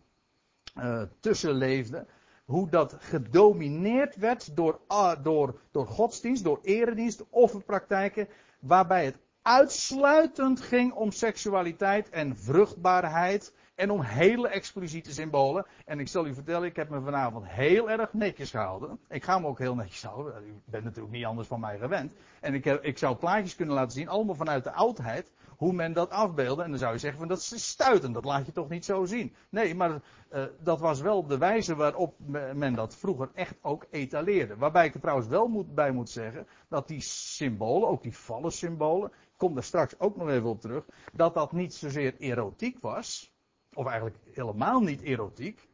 [0.79, 2.07] uh, tussen leefde,
[2.45, 8.29] hoe dat gedomineerd werd door, uh, door, door godsdienst, door eredienst, offerpraktijken,
[8.61, 15.67] waarbij het uitsluitend ging om seksualiteit en vruchtbaarheid en om hele expliciete symbolen.
[15.85, 18.99] En ik zal u vertellen, ik heb me vanavond heel erg netjes gehouden.
[19.09, 20.47] Ik ga me ook heel netjes houden.
[20.47, 22.13] U bent natuurlijk niet anders van mij gewend.
[22.41, 25.93] En ik, heb, ik zou plaatjes kunnen laten zien, allemaal vanuit de oudheid hoe men
[25.93, 26.63] dat afbeelde.
[26.63, 29.05] En dan zou je zeggen van dat is stuitend, dat laat je toch niet zo
[29.05, 29.35] zien.
[29.49, 32.15] Nee, maar uh, dat was wel de wijze waarop
[32.55, 34.57] men dat vroeger echt ook etaleerde.
[34.57, 38.53] Waarbij ik er trouwens wel moet, bij moet zeggen dat die symbolen, ook die vallen
[38.53, 42.79] symbolen, ik kom daar straks ook nog even op terug, dat dat niet zozeer erotiek
[42.81, 43.36] was,
[43.77, 45.69] of eigenlijk helemaal niet erotiek,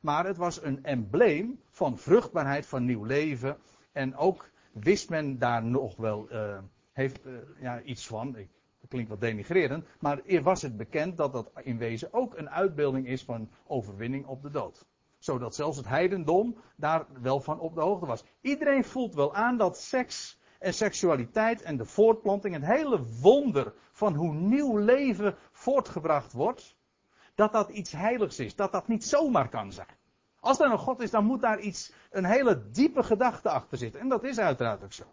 [0.00, 3.56] maar het was een embleem van vruchtbaarheid, van nieuw leven.
[3.92, 6.58] En ook wist men daar nog wel uh,
[6.92, 8.36] heeft, uh, ja, iets van.
[8.36, 8.48] Ik
[8.82, 13.06] dat klinkt wat denigrerend, maar was het bekend dat dat in wezen ook een uitbeelding
[13.06, 14.86] is van overwinning op de dood.
[15.18, 18.24] Zodat zelfs het heidendom daar wel van op de hoogte was.
[18.40, 24.14] Iedereen voelt wel aan dat seks en seksualiteit en de voortplanting, het hele wonder van
[24.14, 26.76] hoe nieuw leven voortgebracht wordt,
[27.34, 30.00] dat dat iets heiligs is, dat dat niet zomaar kan zijn.
[30.40, 34.00] Als er een God is, dan moet daar iets, een hele diepe gedachte achter zitten.
[34.00, 35.04] En dat is uiteraard ook zo.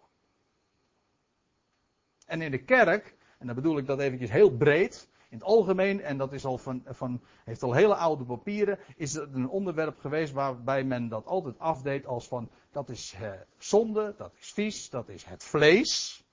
[2.26, 5.10] En in de kerk en dan bedoel ik dat eventjes heel breed.
[5.30, 9.14] In het algemeen, en dat is al van, van, heeft al hele oude papieren, is
[9.14, 14.14] het een onderwerp geweest waarbij men dat altijd afdeed als van, dat is eh, zonde,
[14.18, 16.24] dat is vies, dat is het vlees.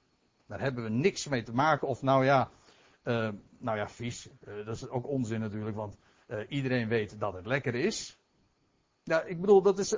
[0.46, 1.88] Daar hebben we niks mee te maken.
[1.88, 2.50] Of nou ja,
[3.06, 5.96] uh, nou ja, vies, uh, dat is ook onzin natuurlijk, want
[6.28, 8.18] uh, iedereen weet dat het lekker is.
[9.02, 9.96] Ja, ik bedoel, dat is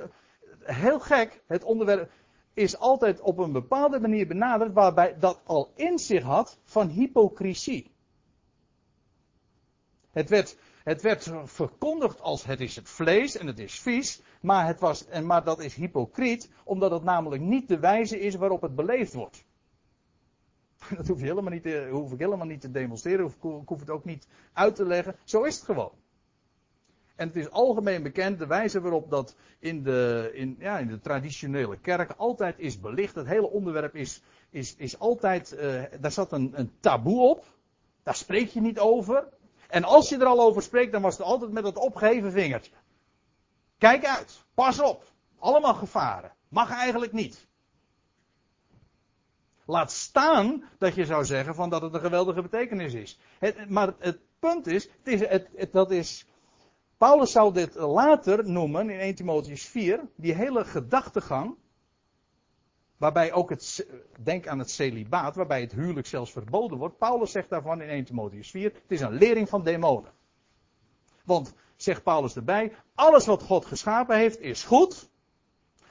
[0.59, 2.11] heel gek, het onderwerp
[2.53, 7.91] is altijd op een bepaalde manier benaderd waarbij dat al in zich had van hypocrisie.
[10.11, 14.67] Het werd, het werd verkondigd als het is het vlees en het is vies, maar,
[14.67, 18.61] het was, en, maar dat is hypocriet, omdat het namelijk niet de wijze is waarop
[18.61, 19.47] het beleefd wordt.
[20.97, 23.79] Dat hoef, je helemaal niet te, hoef ik helemaal niet te demonstreren, hoef, ik hoef
[23.79, 25.15] het ook niet uit te leggen.
[25.23, 25.91] Zo is het gewoon.
[27.15, 30.99] En het is algemeen bekend de wijze waarop dat in de, in, ja, in de
[30.99, 33.15] traditionele kerk altijd is belicht.
[33.15, 37.45] Het hele onderwerp is, is, is altijd, uh, daar zat een, een taboe op.
[38.03, 39.27] Daar spreek je niet over.
[39.67, 42.71] En als je er al over spreekt, dan was het altijd met dat opgeheven vingertje.
[43.77, 45.03] Kijk uit, pas op.
[45.39, 46.31] Allemaal gevaren.
[46.47, 47.47] Mag eigenlijk niet.
[49.69, 53.19] Laat staan dat je zou zeggen van dat het een geweldige betekenis is.
[53.67, 56.25] Maar het punt is, het is het, dat is
[56.97, 61.55] Paulus zou dit later noemen in 1 Timotheus 4, die hele gedachtegang,
[62.97, 63.87] waarbij ook het,
[64.19, 66.97] denk aan het celibaat, waarbij het huwelijk zelfs verboden wordt.
[66.97, 70.11] Paulus zegt daarvan in 1 Timotheus 4, het is een lering van demonen.
[71.23, 75.09] Want, zegt Paulus erbij, alles wat God geschapen heeft is goed.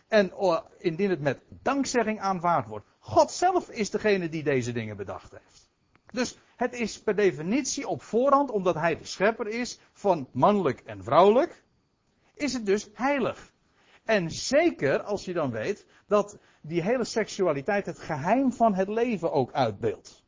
[0.09, 2.87] En oh, indien het met dankzegging aanvaard wordt.
[3.09, 5.71] God zelf is degene die deze dingen bedacht heeft.
[6.11, 11.05] Dus het is per definitie op voorhand, omdat hij de schepper is van mannelijk en
[11.05, 11.65] vrouwelijk,
[12.35, 13.53] is het dus heilig.
[14.05, 19.33] En zeker als je dan weet dat die hele seksualiteit het geheim van het leven
[19.33, 20.25] ook uitbeeldt.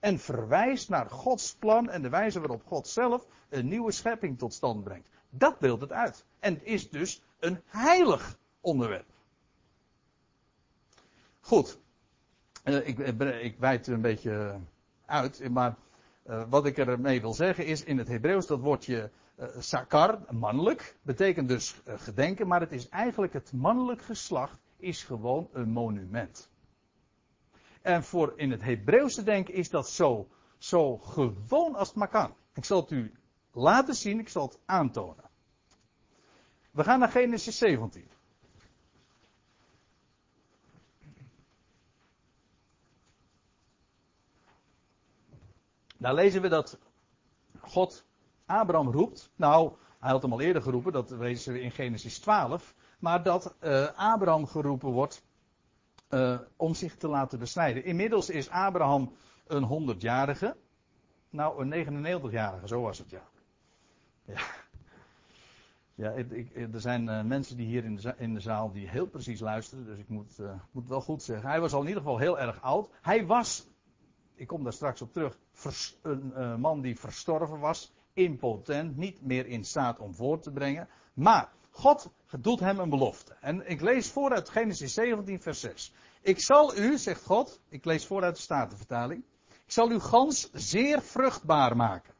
[0.00, 4.54] En verwijst naar Gods plan en de wijze waarop God zelf een nieuwe schepping tot
[4.54, 5.08] stand brengt.
[5.30, 6.24] Dat beeldt het uit.
[6.38, 9.10] En het is dus een heilig onderwerp.
[11.40, 11.82] Goed.
[12.64, 14.60] Uh, ik, ik, ik wijd een beetje
[15.06, 15.48] uit.
[15.50, 15.76] Maar
[16.48, 21.48] wat ik ermee wil zeggen is, in het Hebreeuws dat woordje uh, sakar, mannelijk, betekent
[21.48, 26.50] dus gedenken, maar het is eigenlijk het mannelijk geslacht is gewoon een monument.
[27.82, 32.34] En voor in het Hebreeuwse denken is dat zo, zo gewoon als het maar kan.
[32.54, 33.12] Ik zal het u
[33.52, 35.24] laten zien, ik zal het aantonen.
[36.70, 38.08] We gaan naar Genesis 17.
[46.04, 46.78] Daar lezen we dat
[47.60, 48.04] God
[48.46, 49.30] Abraham roept.
[49.36, 52.74] Nou, hij had hem al eerder geroepen, dat lezen we in Genesis 12.
[52.98, 55.24] Maar dat uh, Abraham geroepen wordt
[56.10, 57.84] uh, om zich te laten besnijden.
[57.84, 59.12] Inmiddels is Abraham
[59.46, 60.56] een 100-jarige.
[61.30, 61.86] Nou, een
[62.28, 63.22] 99-jarige, zo was het ja.
[64.24, 64.40] Ja,
[65.94, 69.06] ja ik, er zijn uh, mensen die hier in de, in de, zaal die heel
[69.06, 71.48] precies luisteren, dus ik moet, uh, moet wel goed zeggen.
[71.48, 72.90] Hij was al in ieder geval heel erg oud.
[73.00, 73.66] Hij was,
[74.34, 75.38] ik kom daar straks op terug,
[76.02, 80.88] een uh, man die verstorven was, impotent, niet meer in staat om voort te brengen.
[81.14, 83.36] Maar God doet hem een belofte.
[83.40, 85.92] En ik lees vooruit Genesis 17, vers 6.
[86.22, 89.24] Ik zal u, zegt God, ik lees vooruit de Statenvertaling.
[89.48, 92.14] Ik zal u gans zeer vruchtbaar maken.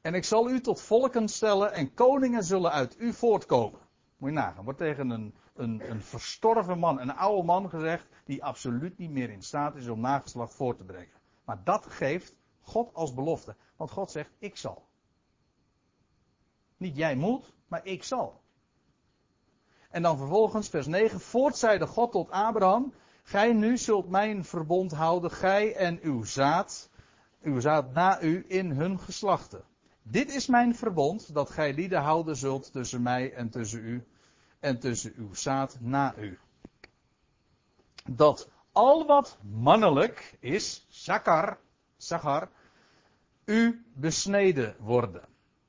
[0.00, 3.80] En ik zal u tot volken stellen en koningen zullen uit u voortkomen.
[4.16, 8.44] Moet je nagaan, wordt tegen een, een, een verstorven man, een oude man gezegd, die
[8.44, 11.21] absoluut niet meer in staat is om nageslacht voor te brengen.
[11.44, 13.56] Maar dat geeft God als belofte.
[13.76, 14.88] Want God zegt, ik zal.
[16.76, 18.40] Niet jij moet, maar ik zal.
[19.90, 21.20] En dan vervolgens vers 9.
[21.20, 22.92] Voort zeide God tot Abraham.
[23.22, 26.90] Gij nu zult mijn verbond houden, gij en uw zaad,
[27.42, 29.64] uw zaad na u in hun geslachten.
[30.02, 34.06] Dit is mijn verbond, dat gij lieden houden zult tussen mij en tussen u,
[34.60, 36.38] en tussen uw zaad na u.
[38.10, 41.58] Dat al wat mannelijk is, zakar,
[41.96, 42.48] zakar,
[43.44, 45.28] u besneden worden.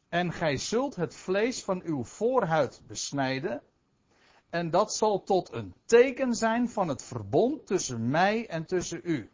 [0.10, 3.62] En gij zult het vlees van uw voorhuid besnijden,
[4.50, 9.32] en dat zal tot een teken zijn van het verbond tussen mij en tussen u.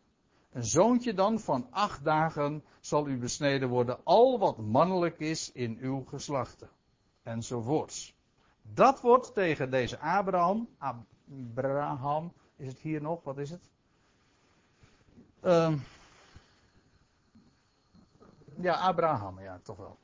[0.51, 5.77] Een zoontje dan van acht dagen zal u besneden worden, al wat mannelijk is in
[5.81, 6.69] uw geslachten.
[7.23, 8.15] Enzovoorts.
[8.61, 13.69] Dat wordt tegen deze Abraham, Abraham, is het hier nog, wat is het?
[15.43, 15.73] Uh,
[18.61, 19.97] ja, Abraham, ja, toch wel.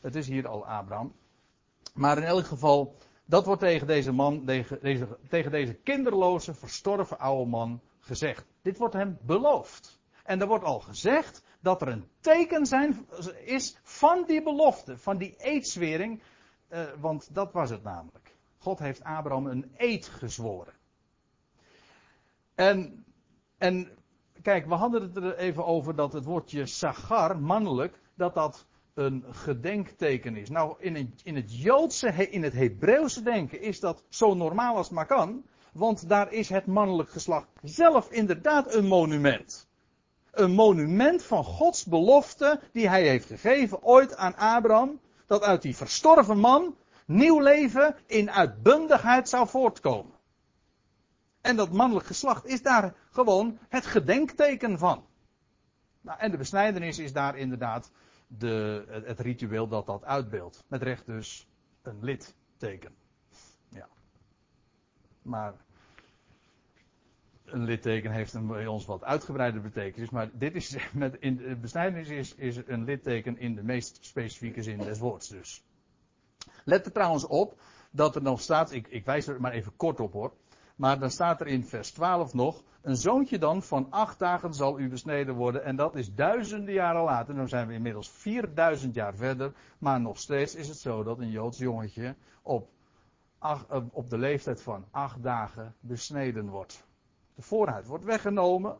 [0.00, 1.12] Het is hier al Abraham.
[1.94, 7.18] Maar in elk geval, dat wordt tegen deze man, tegen deze, tegen deze kinderloze, verstorven
[7.18, 8.44] oude man gezegd.
[8.62, 9.98] Dit wordt hem beloofd.
[10.22, 13.08] En er wordt al gezegd dat er een teken zijn,
[13.44, 16.22] is van die belofte, van die eedswering.
[16.68, 18.36] Uh, want dat was het namelijk.
[18.58, 20.77] God heeft Abraham een eed gezworen.
[22.58, 23.04] En,
[23.58, 23.88] en
[24.42, 29.24] kijk, we hadden het er even over dat het woordje sagar, mannelijk, dat dat een
[29.30, 30.50] gedenkteken is.
[30.50, 34.86] Nou, in het, in het Joodse, in het Hebreeuwse denken is dat zo normaal als
[34.86, 35.44] het maar kan.
[35.72, 39.68] Want daar is het mannelijk geslacht zelf inderdaad een monument.
[40.30, 45.00] Een monument van Gods belofte die hij heeft gegeven ooit aan Abraham.
[45.26, 50.17] Dat uit die verstorven man nieuw leven in uitbundigheid zou voortkomen.
[51.48, 55.06] En dat mannelijk geslacht is daar gewoon het gedenkteken van.
[56.00, 57.90] Nou, en de besnijdenis is daar inderdaad
[58.26, 60.64] de, het ritueel dat dat uitbeeldt.
[60.66, 61.48] Met recht dus
[61.82, 62.94] een litteken.
[63.68, 63.88] Ja.
[65.22, 65.54] Maar
[67.44, 70.10] een litteken heeft een, bij ons wat uitgebreide betekenis.
[70.10, 74.62] Maar dit is met, in de besnijdenis is, is een litteken in de meest specifieke
[74.62, 75.64] zin des woords dus.
[76.64, 80.00] Let er trouwens op dat er nog staat, ik, ik wijs er maar even kort
[80.00, 80.32] op hoor.
[80.78, 84.78] Maar dan staat er in vers 12 nog, een zoontje dan van acht dagen zal
[84.78, 85.64] u besneden worden.
[85.64, 87.34] En dat is duizenden jaren later.
[87.34, 89.52] Dan zijn we inmiddels 4000 jaar verder.
[89.78, 92.70] Maar nog steeds is het zo dat een Joods jongetje op,
[93.38, 93.60] eh,
[93.90, 96.86] op de leeftijd van acht dagen besneden wordt.
[97.34, 98.78] De voorhuid wordt weggenomen.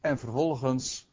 [0.00, 1.08] En vervolgens,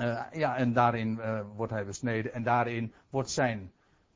[0.00, 2.32] uh, ja, en daarin uh, wordt hij besneden.
[2.32, 3.72] En daarin wordt zijn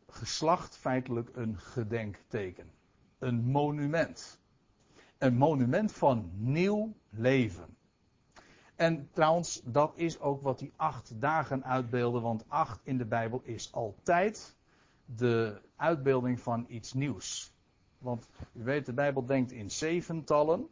[0.08, 2.70] geslacht feitelijk een gedenkteken.
[3.18, 4.44] Een monument
[5.18, 7.76] een monument van nieuw leven.
[8.74, 13.40] En trouwens, dat is ook wat die acht dagen uitbeelden, want acht in de Bijbel
[13.44, 14.56] is altijd
[15.04, 17.54] de uitbeelding van iets nieuws.
[17.98, 20.68] Want u weet, de Bijbel denkt in zeventallen.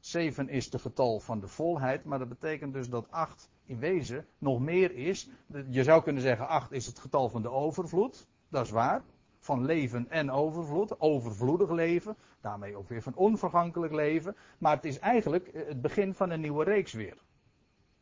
[0.00, 4.26] Zeven is de getal van de volheid, maar dat betekent dus dat acht in wezen
[4.38, 5.28] nog meer is.
[5.68, 8.26] Je zou kunnen zeggen, acht is het getal van de overvloed.
[8.48, 9.02] Dat is waar
[9.38, 14.98] van leven en overvloed, overvloedig leven, daarmee ook weer van onvergankelijk leven, maar het is
[14.98, 17.16] eigenlijk het begin van een nieuwe reeks weer.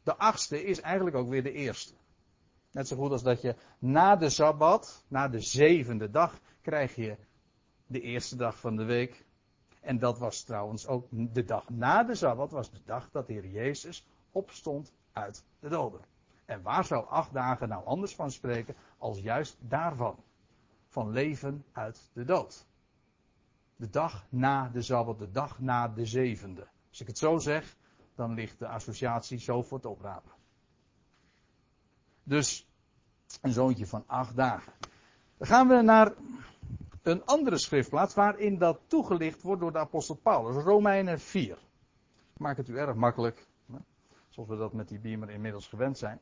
[0.03, 1.95] De achtste is eigenlijk ook weer de eerste.
[2.71, 7.17] Net zo goed als dat je na de Sabbat, na de zevende dag, krijg je
[7.87, 9.25] de eerste dag van de week.
[9.81, 13.33] En dat was trouwens ook de dag na de Sabbat, was de dag dat de
[13.33, 16.01] Heer Jezus opstond uit de doden.
[16.45, 20.17] En waar zou acht dagen nou anders van spreken als juist daarvan?
[20.89, 22.67] Van leven uit de dood.
[23.77, 26.67] De dag na de Sabbat, de dag na de zevende.
[26.89, 27.77] Als ik het zo zeg,
[28.15, 30.33] dan ligt de associatie zo voor het oprapen.
[32.23, 32.69] Dus
[33.41, 34.73] een zoontje van acht dagen.
[35.37, 36.13] Dan gaan we naar
[37.03, 40.65] een andere schriftplaats waarin dat toegelicht wordt door de apostel Paulus.
[40.65, 41.59] Romeinen 4.
[42.33, 43.47] Ik maak het u erg makkelijk.
[44.29, 46.21] Zoals we dat met die beamer inmiddels gewend zijn.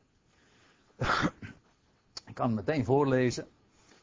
[2.25, 3.47] Ik kan het meteen voorlezen.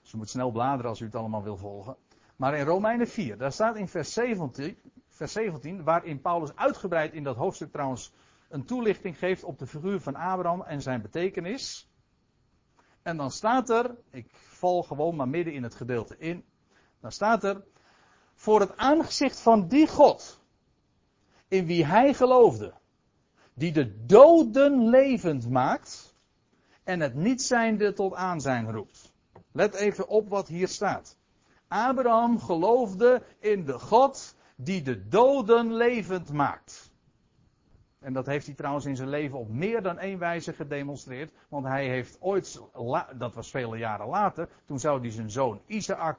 [0.02, 1.96] Dus u moet snel bladeren als u het allemaal wil volgen.
[2.36, 7.24] Maar in Romeinen 4, daar staat in vers 17, vers 17, waarin Paulus uitgebreid in
[7.24, 8.12] dat hoofdstuk trouwens
[8.48, 11.90] een toelichting geeft op de figuur van Abraham en zijn betekenis.
[13.02, 16.44] En dan staat er, ik val gewoon maar midden in het gedeelte in,
[17.00, 17.64] dan staat er,
[18.34, 20.40] voor het aangezicht van die God,
[21.48, 22.74] in wie hij geloofde,
[23.54, 26.14] die de doden levend maakt
[26.82, 29.12] en het niet zijnde tot aanzijn roept.
[29.52, 31.16] Let even op wat hier staat.
[31.72, 36.90] Abraham geloofde in de God die de doden levend maakt.
[37.98, 41.32] En dat heeft hij trouwens in zijn leven op meer dan één wijze gedemonstreerd.
[41.48, 42.62] Want hij heeft ooit,
[43.16, 46.18] dat was vele jaren later, toen zou hij zijn zoon Isaac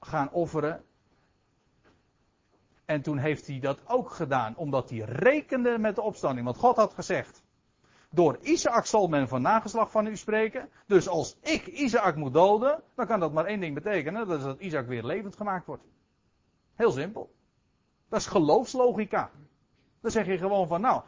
[0.00, 0.84] gaan offeren.
[2.84, 6.44] En toen heeft hij dat ook gedaan, omdat hij rekende met de opstanding.
[6.44, 7.42] Want God had gezegd,
[8.10, 10.68] door Isaac zal men van nageslag van u spreken.
[10.86, 14.26] Dus als ik Isaac moet doden, dan kan dat maar één ding betekenen.
[14.26, 15.82] Dat is dat Isaac weer levend gemaakt wordt.
[16.74, 17.34] Heel simpel.
[18.08, 19.30] Dat is geloofslogica.
[20.00, 21.02] Dan zeg je gewoon van nou,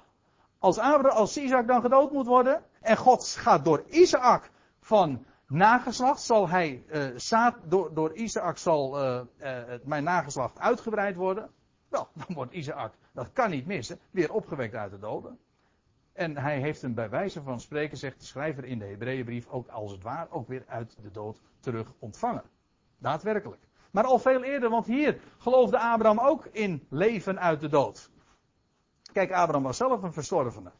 [0.59, 2.65] als, Abraham, als Isaac dan gedood moet worden.
[2.81, 9.03] En God gaat door Isaac van nageslacht, zal hij, uh, zaad, door, door Isaac zal
[9.03, 11.51] uh, uh, mijn nageslacht uitgebreid worden.
[11.89, 15.39] Wel, dan wordt Isaac, dat kan niet missen, weer opgewekt uit de doden.
[16.21, 19.69] En hij heeft hem bij wijze van spreken, zegt de schrijver in de Hebreeënbrief, ook
[19.69, 22.43] als het ware, ook weer uit de dood terug ontvangen.
[22.99, 23.63] Daadwerkelijk.
[23.91, 28.11] Maar al veel eerder, want hier geloofde Abraham ook in leven uit de dood.
[29.13, 30.71] Kijk, Abraham was zelf een verstorvene.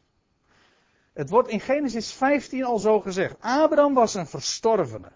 [1.13, 3.35] Het wordt in Genesis 15 al zo gezegd.
[3.39, 5.11] Abraham was een verstorvene.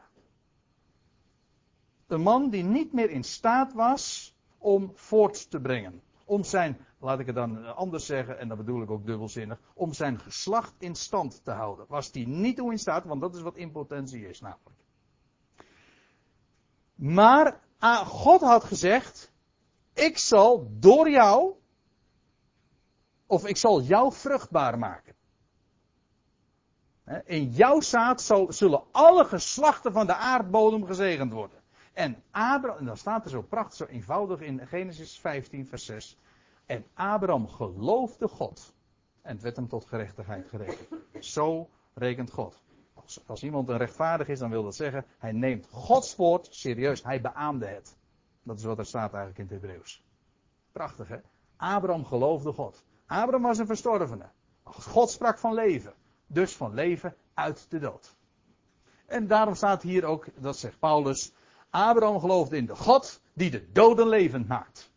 [2.07, 6.01] Een man die niet meer in staat was om voort te brengen.
[6.25, 9.93] Om zijn laat ik het dan anders zeggen, en dat bedoel ik ook dubbelzinnig, om
[9.93, 11.85] zijn geslacht in stand te houden.
[11.88, 14.83] Was hij niet toe in staat, want dat is wat impotentie is namelijk.
[16.95, 19.31] Maar ah, God had gezegd,
[19.93, 21.53] ik zal door jou,
[23.27, 25.15] of ik zal jou vruchtbaar maken.
[27.25, 31.63] In jouw zaad zullen alle geslachten van de aardbodem gezegend worden.
[31.95, 36.17] En Abraham, en dan staat er zo prachtig, zo eenvoudig in Genesis 15, vers 6.
[36.65, 38.73] En Abraham geloofde God.
[39.21, 40.88] En het werd hem tot gerechtigheid gerekend.
[41.19, 42.62] Zo rekent God.
[42.93, 47.03] Als, als, iemand een rechtvaardig is, dan wil dat zeggen, hij neemt Gods woord serieus.
[47.03, 47.97] Hij beaamde het.
[48.43, 50.03] Dat is wat er staat eigenlijk in het Hebreeuws.
[50.71, 51.17] Prachtig hè?
[51.58, 52.86] Abraham geloofde God.
[53.05, 54.29] Abraham was een verstorvene.
[54.63, 55.93] God sprak van leven.
[56.27, 58.15] Dus van leven uit de dood.
[59.05, 61.34] En daarom staat hier ook, dat zegt Paulus,
[61.75, 64.91] Abraham geloofde in de God die de doden levend maakt.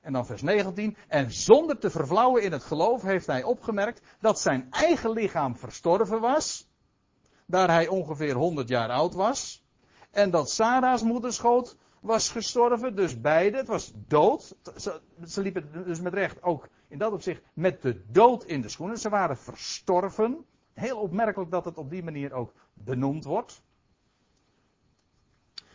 [0.00, 0.96] En dan vers 19.
[1.08, 6.20] En zonder te vervlauwen in het geloof heeft hij opgemerkt dat zijn eigen lichaam verstorven
[6.20, 6.68] was.
[7.46, 9.64] Daar hij ongeveer 100 jaar oud was.
[10.10, 12.96] En dat Sarah's moederschoot was gestorven.
[12.96, 13.56] Dus beide.
[13.56, 14.56] Het was dood.
[14.76, 18.98] Ze, liepen dus met recht ook in dat opzicht met de dood in de schoenen.
[18.98, 20.44] Ze waren verstorven.
[20.72, 23.62] Heel opmerkelijk dat het op die manier ook benoemd wordt.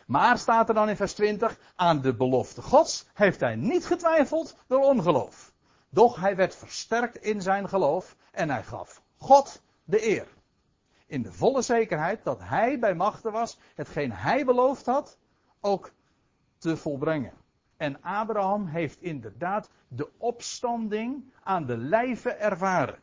[0.06, 4.56] Maar staat er dan in vers 20, aan de belofte Gods heeft hij niet getwijfeld
[4.68, 5.54] door ongeloof.
[5.90, 10.28] Doch hij werd versterkt in zijn geloof en hij gaf God de eer.
[11.08, 15.18] In de volle zekerheid dat hij bij machten was hetgeen hij beloofd had
[15.62, 15.92] ook
[16.58, 17.34] te volbrengen.
[17.78, 23.00] En Abraham heeft inderdaad de opstanding aan de lijve ervaren.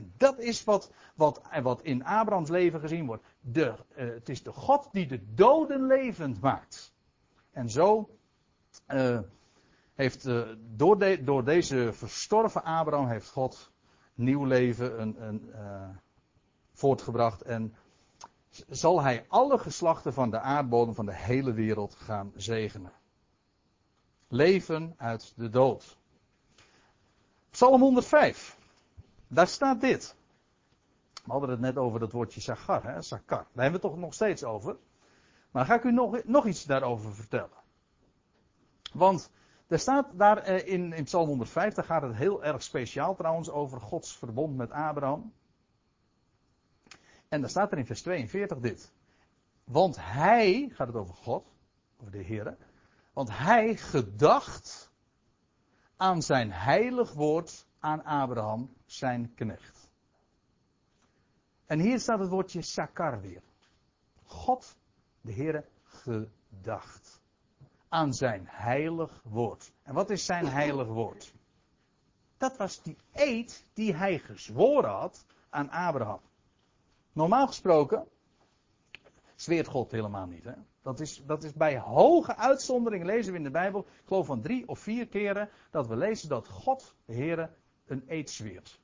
[0.00, 3.24] En dat is wat, wat, wat in Abrahams leven gezien wordt.
[3.40, 6.94] De, uh, het is de God die de doden levend maakt.
[7.50, 8.10] En zo
[8.88, 9.20] uh,
[9.94, 13.72] heeft uh, door, door, deze verstorven Abraham heeft God
[14.14, 15.52] nieuw leven een, een,
[16.72, 17.42] voortgebracht.
[17.42, 17.74] En
[18.68, 22.92] zal hij alle geslachten van de aardbodem van de hele wereld gaan zegenen.
[24.28, 25.96] Leven uit de dood.
[27.50, 28.58] Psalm 105.
[29.32, 30.16] Daar staat dit.
[31.24, 33.02] We hadden het net over dat woordje Sakar, hè?
[33.02, 33.46] Sakar.
[33.52, 34.76] Daar hebben we het toch nog steeds over.
[35.50, 37.58] Maar ga ik u nog, nog iets daarover vertellen.
[38.92, 39.30] Want
[39.66, 43.80] er staat daar eh, in, in Psalm 150 gaat het heel erg speciaal trouwens over
[43.80, 45.32] Gods verbond met Abraham.
[47.28, 48.92] En daar staat er in vers 42 dit.
[49.64, 51.46] Want hij, gaat het over God,
[51.98, 52.56] over de Heer,
[53.12, 54.92] want hij gedacht
[55.96, 59.90] aan zijn heilig woord aan Abraham, zijn knecht.
[61.66, 63.42] En hier staat het woordje sakar weer.
[64.22, 64.76] God,
[65.20, 67.20] de Heere, gedacht
[67.88, 69.72] aan zijn heilig woord.
[69.82, 71.34] En wat is zijn heilig woord?
[72.36, 76.20] Dat was die eed die hij gezworen had aan Abraham.
[77.12, 78.08] Normaal gesproken
[79.34, 80.44] zweert God helemaal niet.
[80.44, 80.54] Hè?
[80.82, 84.40] Dat, is, dat is bij hoge uitzondering lezen we in de Bijbel, ik geloof van
[84.40, 87.50] drie of vier keren, dat we lezen dat God, de Heer,
[87.90, 88.78] een eed.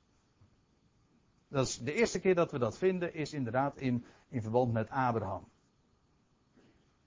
[1.47, 5.47] Dat de eerste keer dat we dat vinden, is inderdaad in, in verband met Abraham.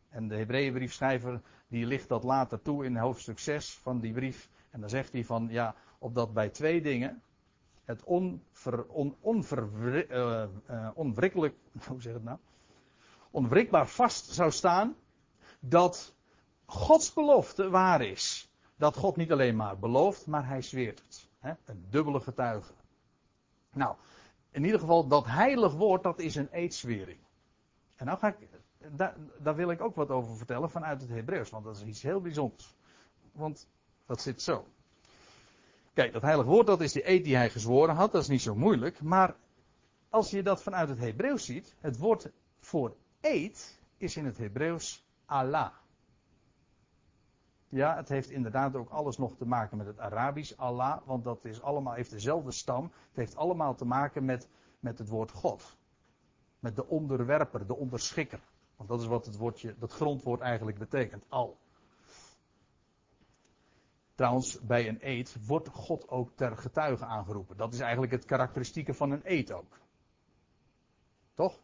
[0.09, 4.49] En de Hebreeënbriefschrijver die licht dat later toe in hoofdstuk 6 van die brief.
[4.71, 7.23] En dan zegt hij van ja, opdat bij twee dingen
[7.85, 9.69] het onver, on, onver,
[10.11, 11.55] uh, uh, onwrikkelijk,
[11.89, 12.39] hoe zeg het nou?
[13.31, 14.97] Onwrikbaar vast zou staan
[15.61, 16.15] dat
[16.67, 18.51] Gods belofte waar is.
[18.77, 21.30] Dat God niet alleen maar belooft, maar hij zweert het.
[21.41, 22.73] Een dubbele getuige.
[23.73, 23.97] Nou,
[24.51, 27.19] in ieder geval, dat heilig woord, dat is een eedswering.
[27.97, 28.49] En nou ga ik
[29.39, 32.21] daar, wil ik ook wat over vertellen vanuit het Hebreeuws, want dat is iets heel
[32.21, 32.75] bijzonders.
[33.33, 33.69] Want
[34.07, 34.67] dat zit zo.
[35.93, 38.43] Kijk, dat heilig woord, dat is de eed die hij gezworen had, dat is niet
[38.43, 39.01] zo moeilijk.
[39.01, 39.37] Maar
[40.09, 45.05] als je dat vanuit het Hebreeuws ziet, het woord voor eed is in het Hebreeuws
[45.27, 45.73] Allah.
[47.71, 51.45] Ja, het heeft inderdaad ook alles nog te maken met het Arabisch Allah, want dat
[51.45, 52.85] is allemaal, heeft dezelfde stam.
[52.85, 54.49] Het heeft allemaal te maken met,
[54.81, 55.79] met het woord God.
[56.59, 58.41] Met de onderwerper, de onderschikker.
[58.77, 61.25] Want dat is wat het woordje, dat grondwoord eigenlijk betekent.
[61.29, 61.59] Al.
[64.15, 67.57] Trouwens, bij een eed wordt God ook ter getuige aangeroepen.
[67.57, 69.81] Dat is eigenlijk het karakteristieke van een eed ook.
[71.35, 71.61] Toch?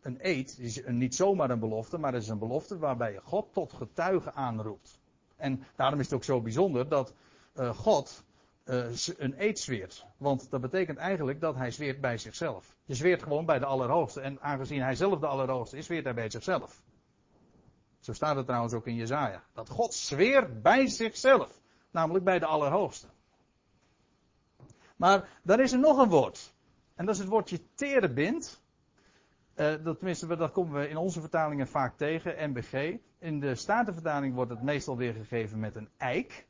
[0.00, 3.52] Een eed is niet zomaar een belofte, maar het is een belofte waarbij je God
[3.52, 5.00] tot getuige aanroept.
[5.36, 7.14] En daarom is het ook zo bijzonder dat
[7.54, 8.24] uh, God
[8.64, 10.06] uh, een eed zweert.
[10.16, 12.76] Want dat betekent eigenlijk dat hij zweert bij zichzelf.
[12.84, 14.20] Je zweert gewoon bij de Allerhoogste.
[14.20, 16.82] En aangezien hij zelf de Allerhoogste is, zweert hij bij zichzelf.
[18.00, 19.42] Zo staat het trouwens ook in Jezaja.
[19.52, 21.60] Dat God zweert bij zichzelf.
[21.90, 23.06] Namelijk bij de Allerhoogste.
[24.96, 26.54] Maar dan is er nog een woord.
[26.94, 28.60] En dat is het woordje terebind.
[29.56, 32.96] Uh, dat, tenminste, dat komen we in onze vertalingen vaak tegen, MBG.
[33.18, 36.46] In de Statenvertaling wordt het meestal weergegeven met een eik.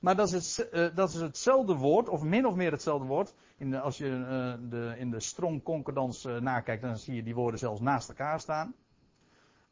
[0.00, 3.34] Maar dat is, uh, dat is hetzelfde woord, of min of meer hetzelfde woord.
[3.56, 7.34] In als je uh, de, in de Strong Concordans uh, nakijkt, dan zie je die
[7.34, 8.74] woorden zelfs naast elkaar staan.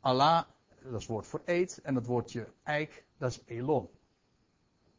[0.01, 0.43] Allah,
[0.83, 1.81] dat is woord voor eet.
[1.83, 3.89] En het woordje eik, dat is elon.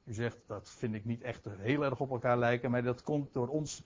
[0.04, 3.34] U zegt, dat vind ik niet echt heel erg op elkaar lijken, maar dat komt
[3.34, 3.84] door ons,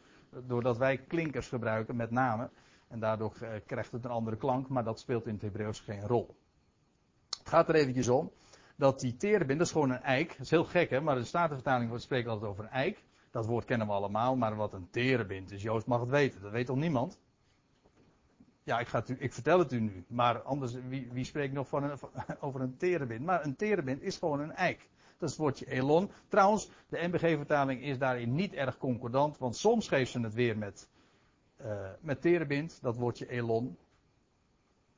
[0.47, 2.49] doordat wij klinkers gebruiken met name.
[2.87, 3.33] En daardoor
[3.65, 6.35] krijgt het een andere klank, maar dat speelt in het Hebreeuws geen rol.
[7.37, 8.31] Het gaat er eventjes om
[8.75, 10.29] dat die terebint, dat is gewoon een eik.
[10.29, 13.03] Dat is heel gek hè, maar de Statenvertaling spreekt altijd over een eik.
[13.31, 16.41] Dat woord kennen we allemaal, maar wat een terebint is, Joost mag het weten.
[16.41, 17.19] Dat weet toch niemand?
[18.63, 20.05] Ja, ik, ga het u, ik vertel het u nu.
[20.07, 21.97] Maar anders, wie, wie spreekt nog van een,
[22.39, 23.25] over een terebint?
[23.25, 24.89] Maar een terebint is gewoon een eik.
[25.17, 26.11] Dat is het woordje elon.
[26.27, 30.89] Trouwens, de NBG-vertaling is daarin niet erg concordant, want soms geeft ze het weer met,
[31.61, 33.77] uh, met terebint, dat woordje elon.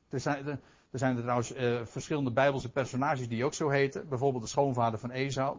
[0.08, 0.46] Er zijn,
[0.90, 4.08] er zijn er trouwens uh, verschillende bijbelse personages die ook zo heten.
[4.08, 5.58] Bijvoorbeeld de schoonvader van Esau.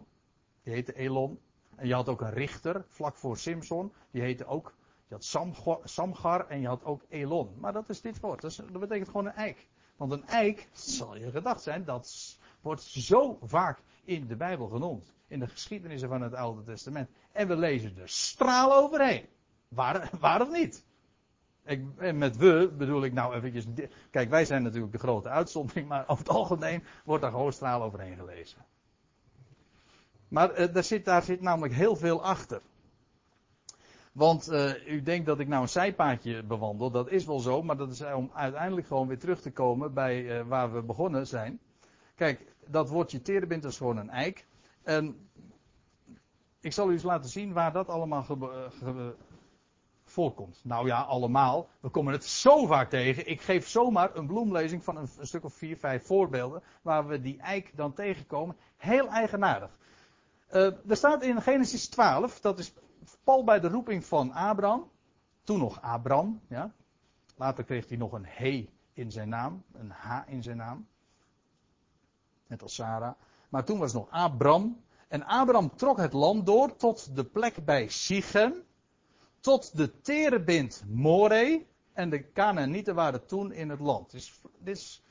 [0.62, 1.40] Die heette Elon.
[1.76, 3.92] En je had ook een richter, vlak voor Simson.
[4.10, 4.74] Die heette ook,
[5.08, 5.24] je had
[5.84, 7.54] Samgar, en je had ook Elon.
[7.58, 8.40] Maar dat is dit woord.
[8.40, 9.68] Dat, betekent gewoon een eik.
[9.96, 15.12] Want een eik, zal je gedacht zijn, dat wordt zo vaak in de Bijbel genoemd.
[15.26, 17.10] In de geschiedenissen van het Oude Testament.
[17.32, 19.26] En we lezen er straal overheen.
[19.68, 20.84] Waar, waar niet?
[21.70, 23.64] Ik, met we bedoel ik nou eventjes.
[24.10, 27.82] Kijk, wij zijn natuurlijk de grote uitzondering, maar over het algemeen wordt daar gewoon straal
[27.82, 28.64] overheen gelezen.
[30.28, 32.60] Maar uh, daar, zit, namelijk heel veel achter.
[34.12, 37.76] Want uh, u denkt dat ik nou een zijpaadje bewandel, dat is wel zo, maar
[37.76, 41.60] dat is om uiteindelijk gewoon weer terug te komen bij waar we begonnen zijn.
[42.14, 44.46] Kijk, dat woordje terebint is gewoon een eik.
[44.82, 45.28] En
[46.60, 49.14] ik zal u eens laten zien waar dat allemaal ge
[50.10, 50.60] voorkomt.
[50.64, 51.68] Nou ja, allemaal.
[51.80, 53.26] We komen het zo vaak tegen.
[53.26, 56.62] Ik geef zomaar een bloemlezing van een, stuk of vier, vijf voorbeelden.
[56.82, 58.56] Waar we die eik dan tegenkomen.
[58.76, 59.78] Heel eigenaardig.
[60.52, 62.72] Uh, er staat in Genesis 12, dat is
[63.24, 64.90] pal bij de roeping van Abraham,
[65.44, 66.72] toen nog Abram, ja.
[67.36, 70.86] Later kreeg hij nog een he in zijn naam, een h in zijn naam.
[72.46, 73.14] Net als Sarah.
[73.48, 74.84] Maar toen was het nog Abram.
[75.08, 78.54] En Abraham trok het land door tot de plek bij Sichem.
[79.40, 81.66] Tot de terebint More.
[81.92, 84.10] En de Canaanieten waren toen in het land.
[84.10, 85.02] Dus, dus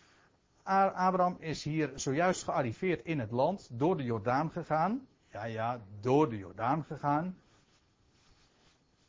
[0.63, 3.69] Abraham is hier zojuist gearriveerd in het land.
[3.71, 5.07] Door de Jordaan gegaan.
[5.31, 7.37] Ja, ja, door de Jordaan gegaan.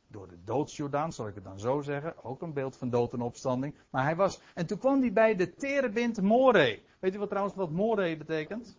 [0.07, 2.25] Door de doodsjordaan, zal ik het dan zo zeggen.
[2.25, 3.75] Ook een beeld van dood en opstanding.
[3.91, 4.41] Maar hij was.
[4.55, 6.83] En toen kwam hij bij de terebint More.
[6.99, 8.79] Weet u wat trouwens wat More betekent?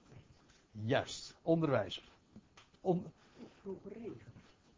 [0.72, 2.04] Juist, onderwijzer.
[2.82, 3.06] On...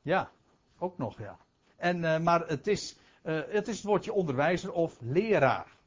[0.01, 0.32] Ja,
[0.78, 1.38] ook nog, ja.
[1.84, 5.77] En, uh, maar het is, uh, het is woordje onderwijzer of leraar.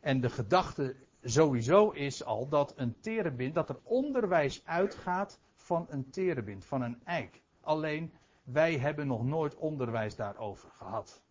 [0.00, 6.10] En de gedachte sowieso is al dat een terebind, dat er onderwijs uitgaat van een
[6.10, 7.40] terebind, van een eik.
[7.60, 11.22] Alleen, wij hebben nog nooit onderwijs daarover gehad.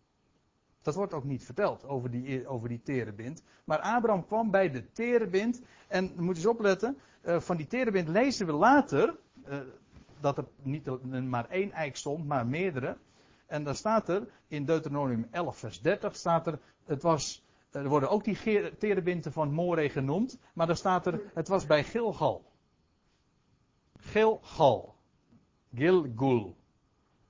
[0.82, 3.42] Dat wordt ook niet verteld over die, over die terebind.
[3.64, 5.62] Maar Abraham kwam bij de terebind.
[5.88, 6.98] En moet eens opletten.
[7.24, 9.16] Uh, van die terebind lezen we later.
[10.20, 12.96] Dat er niet maar één eik stond, maar meerdere.
[13.54, 16.16] En dan staat er in Deuteronomium 11, vers 30.
[16.16, 16.58] Staat er.
[16.84, 17.44] Het was.
[17.70, 20.38] Er worden ook die terebinten van More genoemd.
[20.54, 21.20] Maar dan staat er.
[21.34, 22.44] Het was bij Gilgal.
[23.96, 24.94] Gilgal.
[25.74, 26.56] Gilgul.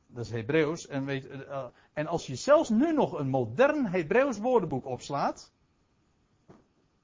[0.07, 0.87] Dat is Hebreeuws.
[0.87, 5.53] En, weet, uh, en als je zelfs nu nog een modern Hebreeuws woordenboek opslaat.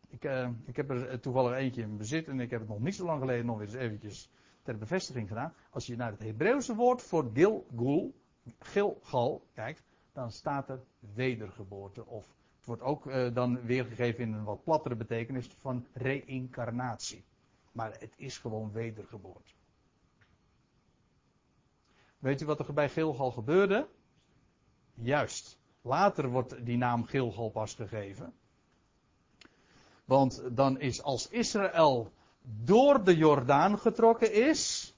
[0.09, 2.95] Ik, uh, ik heb er toevallig eentje in bezit en ik heb het nog niet
[2.95, 4.31] zo lang geleden nog weer eens eventjes
[4.63, 5.55] ter bevestiging gedaan.
[5.71, 8.20] Als je naar het Hebreeuwse woord voor Gilgul,
[8.59, 9.83] Gilgal, kijkt,
[10.13, 10.81] dan staat er
[11.15, 12.07] wedergeboorte.
[12.07, 12.27] Of
[12.57, 17.25] het wordt ook uh, dan weergegeven in een wat plattere betekenis van reïncarnatie.
[17.73, 19.53] Maar het is gewoon wedergeboorte.
[22.19, 23.89] Weet u wat er bij Gilgal gebeurde?
[24.95, 25.59] Juist.
[25.83, 28.33] Later wordt die naam Gilgal pas gegeven.
[30.05, 32.13] Want dan is als Israël
[32.43, 34.95] door de Jordaan getrokken is,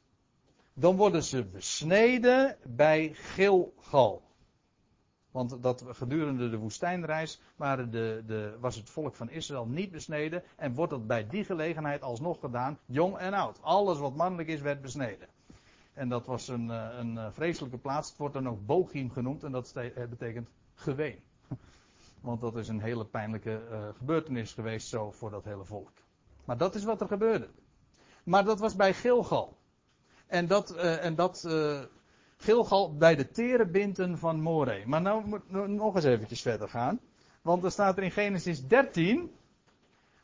[0.75, 4.23] dan worden ze besneden bij Gilgal.
[5.31, 10.43] Want dat gedurende de woestijnreis waren de, de, was het volk van Israël niet besneden.
[10.57, 13.63] En wordt dat bij die gelegenheid alsnog gedaan, jong en oud.
[13.63, 15.29] Alles wat mannelijk is, werd besneden.
[15.93, 18.09] En dat was een, eh, een eh, vreselijke plaats.
[18.09, 21.19] Het wordt dan ook Bochim genoemd en dat eh, betekent geween.
[22.21, 23.61] Want dat is een hele pijnlijke
[23.97, 25.91] gebeurtenis geweest zo voor dat hele volk.
[26.45, 27.49] Maar dat is wat er gebeurde.
[28.25, 29.57] Maar dat was bij Gilgal.
[30.33, 31.49] En dat, uh, en dat
[32.37, 34.83] Gilgal bij de terebinten van More.
[34.87, 37.01] Maar nou moet nog eens eventjes verder gaan.
[37.43, 39.35] Want er staat er in Genesis 13.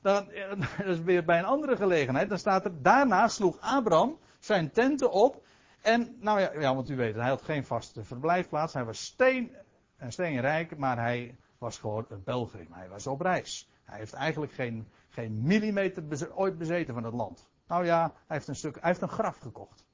[0.02, 0.28] Dan,
[0.78, 2.28] dat is weer bij een andere gelegenheid.
[2.28, 5.42] Dan staat er, daarna sloeg Abraham zijn tenten op
[5.82, 8.74] en, nou ja, ja, want u weet, hij had geen vaste verblijfplaats.
[8.74, 9.56] Hij was steen,
[9.96, 12.72] een steenrijk, maar hij was gewoon een pelgrim.
[12.72, 13.70] Hij was op reis.
[13.84, 17.48] Hij heeft eigenlijk geen, geen millimeter ooit bezeten van het land.
[17.66, 19.88] Nou ja, hij heeft een stuk, hij heeft een graf gekocht.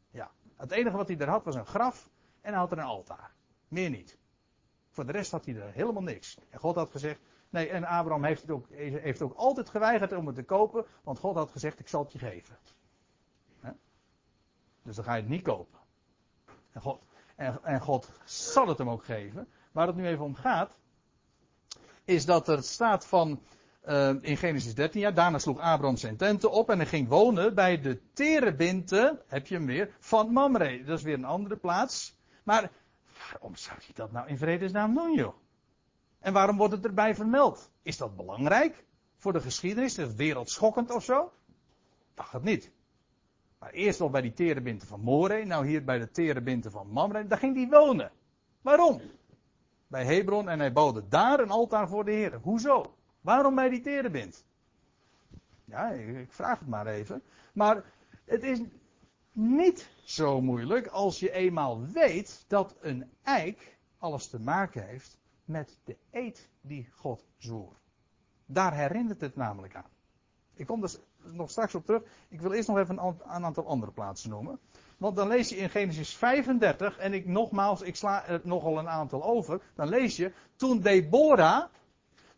[0.64, 2.08] Het enige wat hij er had was een graf
[2.40, 3.34] en hij had er een altaar.
[3.68, 4.18] Meer niet.
[4.90, 6.38] Voor de rest had hij er helemaal niks.
[6.50, 10.26] En God had gezegd, nee, en Abraham heeft, het ook, heeft ook altijd geweigerd om
[10.26, 12.58] het te kopen, want God had gezegd, ik zal het je geven.
[14.82, 15.78] Dus dan ga je het niet kopen.
[16.72, 17.02] En God,
[17.36, 19.48] en, en God zal het hem ook geven.
[19.72, 20.76] Waar het nu even om gaat,
[22.04, 23.40] is dat er staat van
[23.87, 27.55] uh, in Genesis 13, ja, daarna sloeg Abraham zijn tenten op en hij ging wonen
[27.55, 30.85] bij de terebinten, heb je hem weer, van Mamre.
[30.85, 32.16] Dat is weer een andere plaats.
[32.45, 32.70] Maar
[33.30, 35.35] waarom zou hij dat nou in vredesnaam doen, joh?
[36.18, 37.70] En waarom wordt het erbij vermeld?
[37.82, 38.85] Is dat belangrijk
[39.16, 39.99] voor de geschiedenis?
[39.99, 41.32] Is het wereldschokkend of zo?
[42.14, 42.72] Dacht het niet.
[43.59, 47.26] Maar eerst al bij die terebinten van More, nou hier bij de terebinten van Mamre,
[47.26, 48.11] daar ging hij wonen.
[48.62, 49.01] Waarom?
[49.87, 52.39] Bij Hebron en hij bouwde daar een altaar voor de Heer.
[52.43, 52.95] Hoezo?
[53.24, 54.44] Waarom bij die terebint?
[55.64, 57.22] Ja, ik vraag het maar even.
[57.52, 57.84] Maar
[58.24, 58.60] het is
[59.32, 65.78] niet zo moeilijk als je eenmaal weet dat een eik alles te maken heeft met
[65.84, 67.72] de eed die God zwoer.
[68.46, 69.90] Daar herinnert het namelijk aan.
[70.54, 72.02] Ik kom dus nog straks op terug.
[72.28, 74.58] Ik wil eerst nog even een, aantal andere plaatsen noemen.
[74.98, 78.88] Want dan lees je in Genesis 35, en ik nogmaals, ik sla er nogal een
[78.88, 79.60] aantal over.
[79.74, 81.64] Dan lees je, toen Deborah,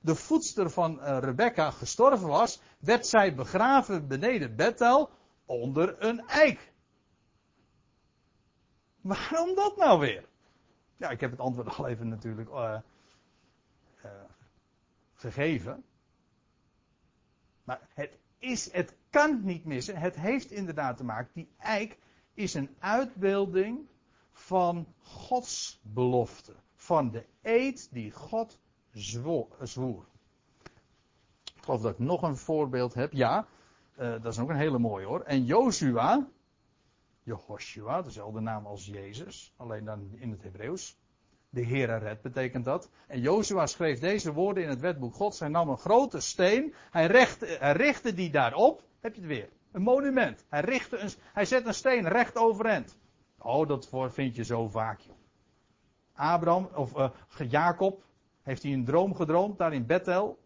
[0.07, 5.11] de voedster van uh, Rebecca, gestorven was, werd zij begraven beneden Bethel
[5.45, 6.73] onder een eik.
[9.01, 10.25] Waarom dat nou weer?
[10.97, 12.79] Ja, ik heb het antwoord al even natuurlijk uh,
[14.05, 14.11] uh,
[15.15, 15.85] gegeven.
[17.65, 19.97] Maar het is, het kan niet missen.
[19.97, 21.31] Het heeft inderdaad te maken.
[21.35, 21.99] Die eik
[22.35, 23.89] is een uitbeelding
[24.33, 26.55] van Gods belofte.
[26.75, 28.59] Van de eed die God
[28.97, 30.07] zwoer.
[31.55, 33.13] Ik geloof dat ik nog een voorbeeld heb.
[33.13, 33.47] Ja,
[33.99, 35.21] uh, dat is ook een hele mooie hoor.
[35.21, 36.29] En Joshua,
[37.23, 40.99] Jehoshua, dezelfde naam als Jezus, alleen dan in het Hebreeuws.
[41.51, 42.91] De Heere red betekent dat.
[43.07, 45.41] En Joshua schreef deze woorden in het wetboek Gods.
[45.41, 46.75] Hij nam een grote steen.
[46.91, 47.07] Hij,
[47.73, 48.83] richtte die daarop.
[49.01, 49.49] Heb je het weer?
[49.73, 50.45] Een monument.
[50.49, 52.99] Hij, richtte een, hij zet een steen recht overeind.
[53.39, 55.01] Oh, dat vind je zo vaak.
[56.13, 57.11] Abraham, of uh,
[57.49, 58.03] Jacob,
[58.47, 60.39] heeft hij een droom gedroomd daar in Bethel.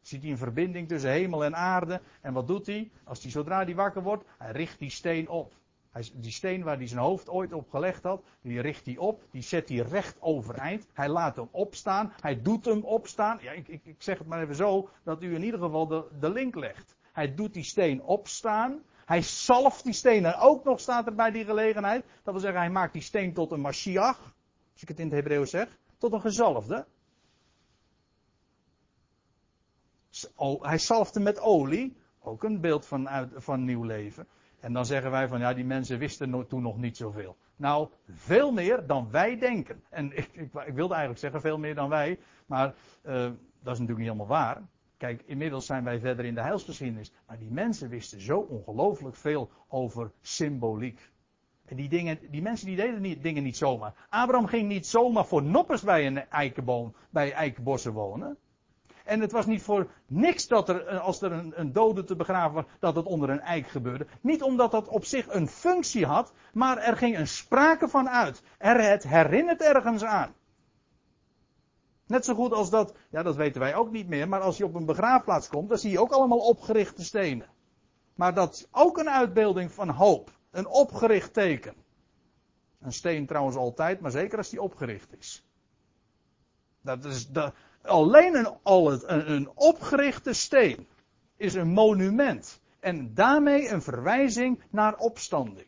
[0.00, 2.00] Ziet hij een verbinding tussen hemel en aarde.
[2.20, 2.90] En wat doet hij?
[3.04, 5.52] Als hij zodra hij wakker wordt, hij richt die steen op.
[5.90, 9.22] Hij, die steen waar hij zijn hoofd ooit op gelegd had, die richt hij op,
[9.30, 10.86] die zet hij recht overeind.
[10.92, 13.38] Hij laat hem opstaan, hij doet hem opstaan.
[13.40, 16.30] Ja, ik, ik, ik zeg het maar even zo, dat u in ieder geval de,
[16.32, 16.96] link legt.
[17.12, 18.82] Hij doet die steen opstaan.
[19.04, 22.04] Hij zalft die steen en ook nog staat er bij die gelegenheid.
[22.22, 24.34] Dat wil zeggen, hij maakt die steen tot een Mashiach.
[24.72, 25.78] Als ik het in het Hebreeuws zeg.
[25.98, 26.86] Tot een gezalfde.
[30.60, 31.96] Hij zalfte met olie.
[32.20, 34.26] Ook een beeld van, van nieuw leven.
[34.60, 37.36] En dan zeggen wij van ja, die mensen wisten toen nog niet zoveel.
[37.56, 39.82] Nou, veel meer dan wij denken.
[39.90, 42.18] En ik, ik, ik wilde eigenlijk zeggen veel meer dan wij.
[42.46, 43.12] Maar uh,
[43.62, 44.62] dat is natuurlijk niet helemaal waar.
[44.96, 47.12] Kijk, inmiddels zijn wij verder in de heilsgeschiedenis.
[47.26, 51.12] Maar die mensen wisten zo ongelooflijk veel over symboliek.
[51.64, 54.06] En die, dingen, die mensen die deden die dingen niet zomaar.
[54.08, 58.38] Abraham ging niet zomaar voor noppers bij een eikenboom, bij eikenbossen wonen.
[59.04, 62.16] En het was niet voor niks dat er, eh, als er een, een dode te
[62.16, 64.06] begraven was, dat het onder een eik gebeurde.
[64.20, 68.42] Niet omdat dat op zich een functie had, maar er ging een sprake van uit.
[68.58, 70.34] Er, het herinnert ergens aan.
[72.06, 74.64] Net zo goed als dat, ja dat weten wij ook niet meer, maar als je
[74.64, 77.48] op een begraafplaats komt, dan zie je ook allemaal opgerichte stenen.
[78.14, 80.30] Maar dat is ook een uitbeelding van hoop.
[80.50, 81.74] Een opgericht teken.
[82.80, 85.44] Een steen trouwens altijd, maar zeker als die opgericht is.
[86.80, 87.52] Dat is de,
[87.84, 90.86] alleen een, al een, een opgerichte steen
[91.36, 92.60] is een monument.
[92.80, 95.66] En daarmee een verwijzing naar opstanding.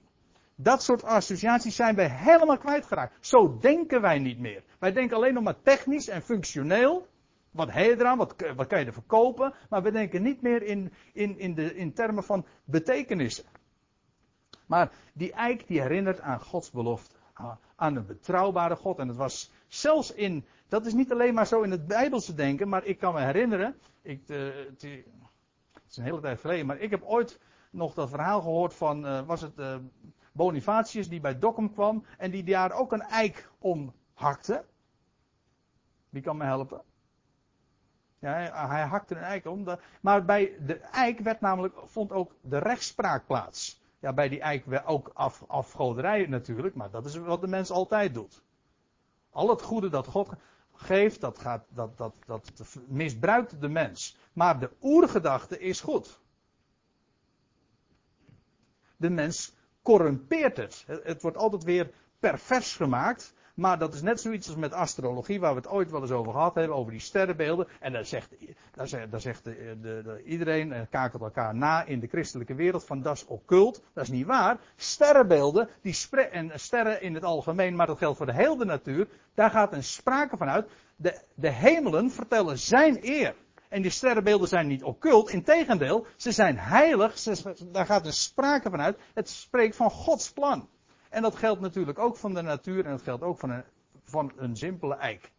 [0.54, 3.26] Dat soort associaties zijn wij helemaal kwijtgeraakt.
[3.26, 4.62] Zo denken wij niet meer.
[4.78, 7.06] Wij denken alleen nog maar technisch en functioneel.
[7.50, 8.18] Wat heet je eraan?
[8.18, 9.54] Wat, wat kan je er verkopen?
[9.68, 13.44] Maar we denken niet meer in, in, in, de, in termen van betekenissen.
[14.66, 17.14] Maar die eik die herinnert aan Gods belofte.
[17.76, 18.98] Aan een betrouwbare God.
[18.98, 22.68] En het was zelfs in, dat is niet alleen maar zo in het Bijbelse denken,
[22.68, 24.82] maar ik kan me herinneren, ik, uh, het,
[25.88, 27.40] is een hele tijd geleden, maar ik heb ooit
[27.70, 29.76] nog dat verhaal gehoord van, uh, was het uh,
[30.32, 34.64] Bonifatius die bij Dokkum kwam en die daar ook een eik om hakte.
[36.08, 36.82] Wie kan me helpen?
[38.18, 39.66] Ja, hij, hakte een eik om.
[40.00, 43.82] Maar bij de eik werd namelijk, vond ook de rechtspraak plaats.
[43.98, 48.14] Ja, bij die eik ook af, afgoderij natuurlijk, maar dat is wat de mens altijd
[48.14, 48.42] doet.
[49.30, 50.28] Al het goede dat God
[50.76, 52.50] geeft, dat, gaat, dat, dat, dat
[52.86, 54.16] misbruikt de mens.
[54.32, 56.20] Maar de oergedachte is goed.
[58.96, 60.84] De mens corrumpeert het.
[60.86, 63.34] Het wordt altijd weer pervers gemaakt.
[63.56, 66.32] Maar dat is net zoiets als met astrologie, waar we het ooit wel eens over
[66.32, 67.68] gehad hebben, over die sterrenbeelden.
[67.80, 68.34] En daar zegt,
[68.74, 72.54] daar zegt, daar zegt de, de, de, iedereen, en kakelt elkaar na in de christelijke
[72.54, 73.82] wereld, van dat is occult.
[73.92, 74.58] Dat is niet waar.
[74.76, 79.50] Sterrenbeelden, die en sterren in het algemeen, maar dat geldt voor de hele natuur, daar
[79.50, 80.68] gaat een sprake van uit.
[80.96, 83.34] De, de hemelen vertellen zijn eer.
[83.68, 87.22] En die sterrenbeelden zijn niet occult, integendeel, ze zijn heilig,
[87.72, 88.98] daar gaat een sprake van uit.
[89.14, 90.68] Het spreekt van Gods plan.
[91.16, 93.64] En dat geldt natuurlijk ook van de natuur en dat geldt ook van een,
[94.02, 95.32] van een simpele eik.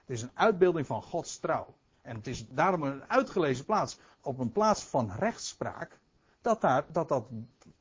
[0.00, 1.74] Het is een uitbeelding van Gods trouw.
[2.02, 5.98] En het is daarom een uitgelezen plaats, op een plaats van rechtspraak,
[6.40, 7.26] dat daar, dat, dat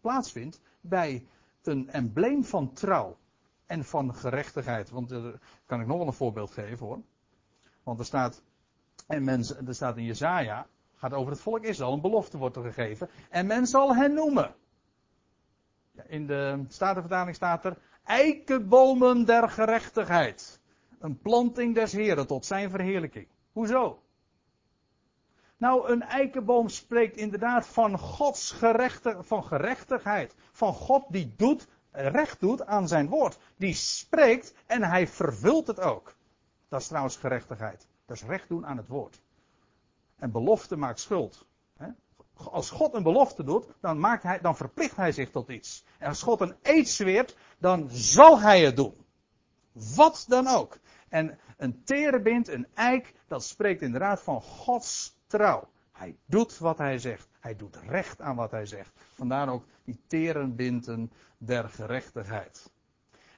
[0.01, 1.27] plaatsvindt bij
[1.63, 3.17] een embleem van trouw
[3.65, 4.89] en van gerechtigheid.
[4.89, 7.01] Want er kan ik nog wel een voorbeeld geven hoor.
[7.83, 8.41] Want er staat,
[9.07, 12.63] en mensen, er staat in Jezaja, gaat over het volk Israël, een belofte wordt er
[12.63, 13.09] gegeven.
[13.29, 14.55] En men zal hen noemen.
[16.07, 20.59] In de Statenvertaling staat er, eikenbomen der gerechtigheid.
[20.99, 23.27] Een planting des Heren tot zijn verheerlijking.
[23.51, 23.99] Hoezo?
[25.57, 28.55] Nou, een eikenboom spreekt inderdaad van Gods
[29.19, 30.35] van gerechtigheid.
[30.51, 33.37] Van God die doet, recht doet aan zijn woord.
[33.57, 36.15] Die spreekt en hij vervult het ook.
[36.69, 37.87] Dat is trouwens gerechtigheid.
[38.05, 39.21] Dat is recht doen aan het woord.
[40.15, 41.45] En belofte maakt schuld
[42.35, 45.83] als God een belofte doet, dan, maakt hij, dan verplicht hij zich tot iets.
[45.99, 49.05] En als God een eed zweert, dan zal hij het doen.
[49.95, 50.77] Wat dan ook.
[51.09, 55.67] En een terebint, een eik, dat spreekt inderdaad van Gods trouw.
[55.91, 57.27] Hij doet wat hij zegt.
[57.39, 58.91] Hij doet recht aan wat hij zegt.
[59.13, 62.71] Vandaar ook die terenbinten der gerechtigheid.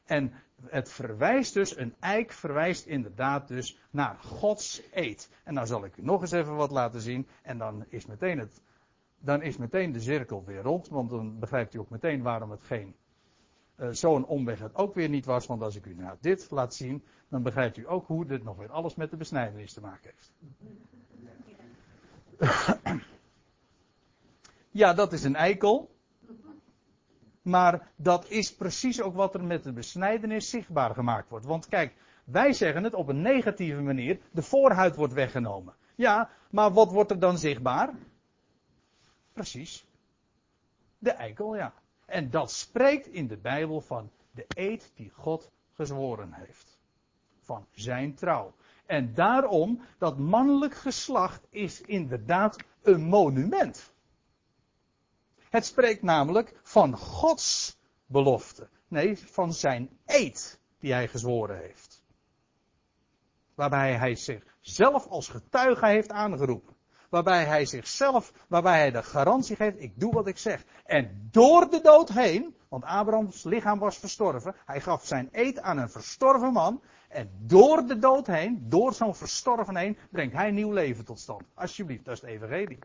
[0.06, 0.34] En
[0.66, 5.30] het verwijst dus, een eik verwijst inderdaad dus naar Gods eed.
[5.44, 7.28] En nou zal ik u nog eens even wat laten zien.
[7.42, 8.62] En dan is meteen, het,
[9.20, 10.88] dan is meteen de cirkel weer rond.
[10.88, 12.96] Want dan begrijpt u ook meteen waarom het geen
[13.78, 15.46] uh, zo'n omweg het ook weer niet was.
[15.46, 18.58] Want als ik u nou dit laat zien, dan begrijpt u ook hoe dit nog
[18.58, 20.32] weer alles met de besnijdenis te maken heeft.
[24.82, 25.96] ja, dat is een eikel.
[27.42, 31.46] Maar dat is precies ook wat er met de besnijdenis zichtbaar gemaakt wordt.
[31.46, 31.94] Want kijk,
[32.24, 34.20] wij zeggen het op een negatieve manier.
[34.32, 35.74] De voorhuid wordt weggenomen.
[35.96, 37.94] Ja, maar wat wordt er dan zichtbaar?
[39.38, 39.86] Precies.
[40.98, 41.74] De eikel, ja.
[42.06, 46.80] En dat spreekt in de Bijbel van de eed die God gezworen heeft.
[47.40, 48.56] Van zijn trouw.
[48.86, 53.94] En daarom, dat mannelijk geslacht is inderdaad een monument.
[55.50, 58.70] Het spreekt namelijk van Gods belofte.
[58.88, 62.04] Nee, van zijn eed die hij gezworen heeft.
[63.56, 66.77] Waarbij hij zichzelf als getuige heeft aangeroepen.
[67.10, 70.64] Waarbij hij zichzelf, waarbij hij de garantie geeft, ik doe wat ik zeg.
[70.86, 75.78] En door de dood heen, want Abrahams lichaam was verstorven, hij gaf zijn eed aan
[75.78, 76.82] een verstorven man.
[77.08, 81.44] En door de dood heen, door zo'n verstorven heen, brengt hij nieuw leven tot stand.
[81.54, 82.80] Alsjeblieft, dat is het evangelie.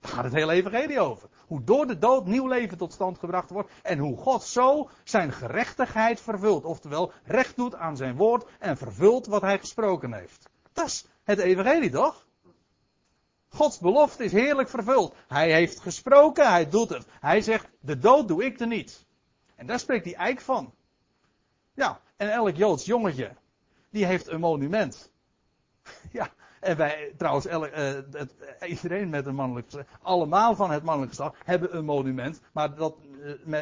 [0.00, 1.28] Daar gaat het hele evangelie over.
[1.46, 3.70] Hoe door de dood nieuw leven tot stand gebracht wordt.
[3.82, 6.64] En hoe God zo zijn gerechtigheid vervult.
[6.64, 10.48] Oftewel, recht doet aan zijn woord en vervult wat hij gesproken heeft.
[10.72, 12.28] Dat is het evangelie toch?
[13.52, 15.14] Gods belofte is heerlijk vervuld.
[15.28, 17.06] Hij heeft gesproken, hij doet het.
[17.20, 19.06] Hij zegt, de dood doe ik er niet.
[19.56, 20.74] En daar spreekt die eik van.
[21.74, 23.30] Ja, en elk Joods jongetje,
[23.90, 25.10] die heeft een monument.
[26.12, 27.76] Ja, en wij, trouwens, elk, uh,
[28.10, 28.34] het,
[28.66, 32.40] iedereen met een mannelijk geslacht, allemaal van het mannelijk geslacht, hebben een monument.
[32.52, 32.96] Maar dat,
[33.46, 33.60] uh,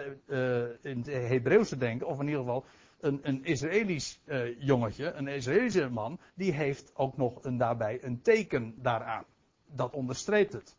[0.82, 2.64] in het Hebreeuwse denken, of in ieder geval,
[3.00, 4.20] een, een Israëlisch
[4.58, 9.24] jongetje, een Israëlische man, die heeft ook nog een, daarbij een teken daaraan.
[9.70, 10.76] Dat onderstreept het.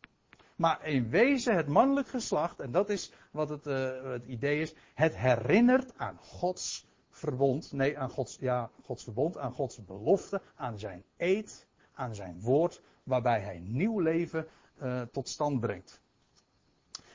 [0.55, 3.65] Maar in wezen het mannelijk geslacht, en dat is wat het,
[4.03, 9.51] het idee is, het herinnert aan Gods verbond, nee, aan Gods, ja, Gods verbond, aan
[9.51, 14.47] Gods belofte, aan zijn eed, aan zijn woord, waarbij hij nieuw leven
[14.81, 16.01] uh, tot stand brengt.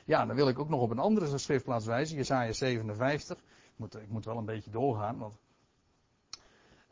[0.05, 3.37] Ja, dan wil ik ook nog op een andere schriftplaats wijzen, Jesaja 57.
[3.37, 3.43] Ik
[3.75, 5.35] moet, ik moet wel een beetje doorgaan, want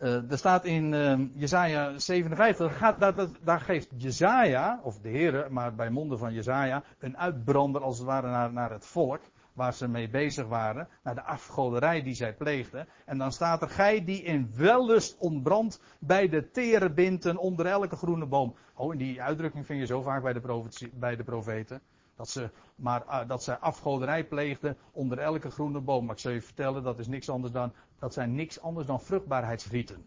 [0.04, 3.00] uh, er staat in uh, Jesaja 57, gaat,
[3.44, 8.08] daar, geeft Jesaja, of de Heer, maar bij monden van Jesaja, een uitbrander als het
[8.08, 9.22] ware naar, naar het volk
[9.54, 12.88] waar ze mee bezig waren, naar de afgoderij die zij pleegden.
[13.06, 18.26] En dan staat er, gij die in wellust ontbrandt bij de terebinten onder elke groene
[18.26, 18.56] boom.
[18.76, 21.82] Oh, en die uitdrukking vind je zo vaak bij de, bij de profeten.
[22.16, 26.06] Dat ze, maar, uh, dat ze afgoderij pleegden onder elke groene boom.
[26.06, 29.02] Maar ik zal je vertellen, dat is niks anders dan, dat zijn niks anders dan
[29.02, 30.06] vruchtbaarheidsrieten.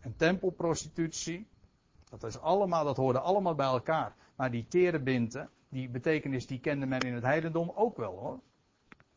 [0.00, 1.48] En tempelprostitutie,
[2.10, 4.14] dat is allemaal, dat hoorde allemaal bij elkaar.
[4.36, 8.40] Maar die terebinten, die betekenis die kende men in het heidendom ook wel hoor.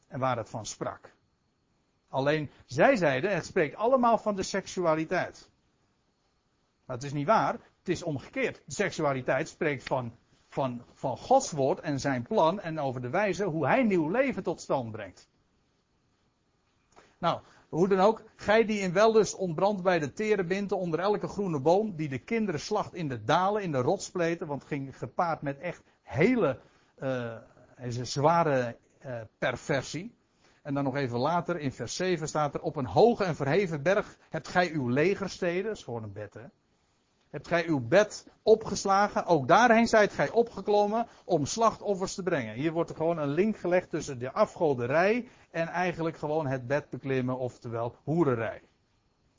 [0.07, 1.15] En waar het van sprak.
[2.07, 5.49] Alleen zij zeiden, het spreekt allemaal van de seksualiteit.
[6.85, 8.61] Het is niet waar, het is omgekeerd.
[8.65, 10.17] De seksualiteit spreekt van,
[10.53, 14.43] van, van Gods woord en zijn plan en over de wijze hoe hij nieuw leven
[14.43, 15.29] tot stand brengt.
[17.17, 21.59] Nou, hoe dan ook, gij die in wellust ontbrandt bij de terebinten onder elke groene
[21.59, 25.59] boom, die de kinderen slacht in de dalen, in de rotspleten, want ging gepaard met
[25.59, 26.59] echt hele
[26.99, 27.37] uh,
[28.01, 30.15] zware uh, perversie.
[30.61, 33.81] En dan nog even later in vers 7 staat er: Op een hoge en verheven
[33.81, 35.63] berg hebt gij uw legersteden.
[35.63, 36.45] Dat is gewoon een bed, hè.
[37.33, 39.25] Hebt gij uw bed opgeslagen.
[39.25, 42.53] Ook daarheen zijt gij opgeklommen om slachtoffers te brengen.
[42.53, 46.89] Hier wordt er gewoon een link gelegd tussen de afgoderij en eigenlijk gewoon het bed
[46.89, 48.61] beklimmen, oftewel hoererij.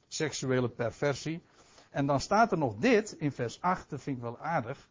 [0.08, 1.42] Seksuele perversie.
[1.90, 4.88] En dan staat er nog dit in vers 8, dat vind ik wel aardig.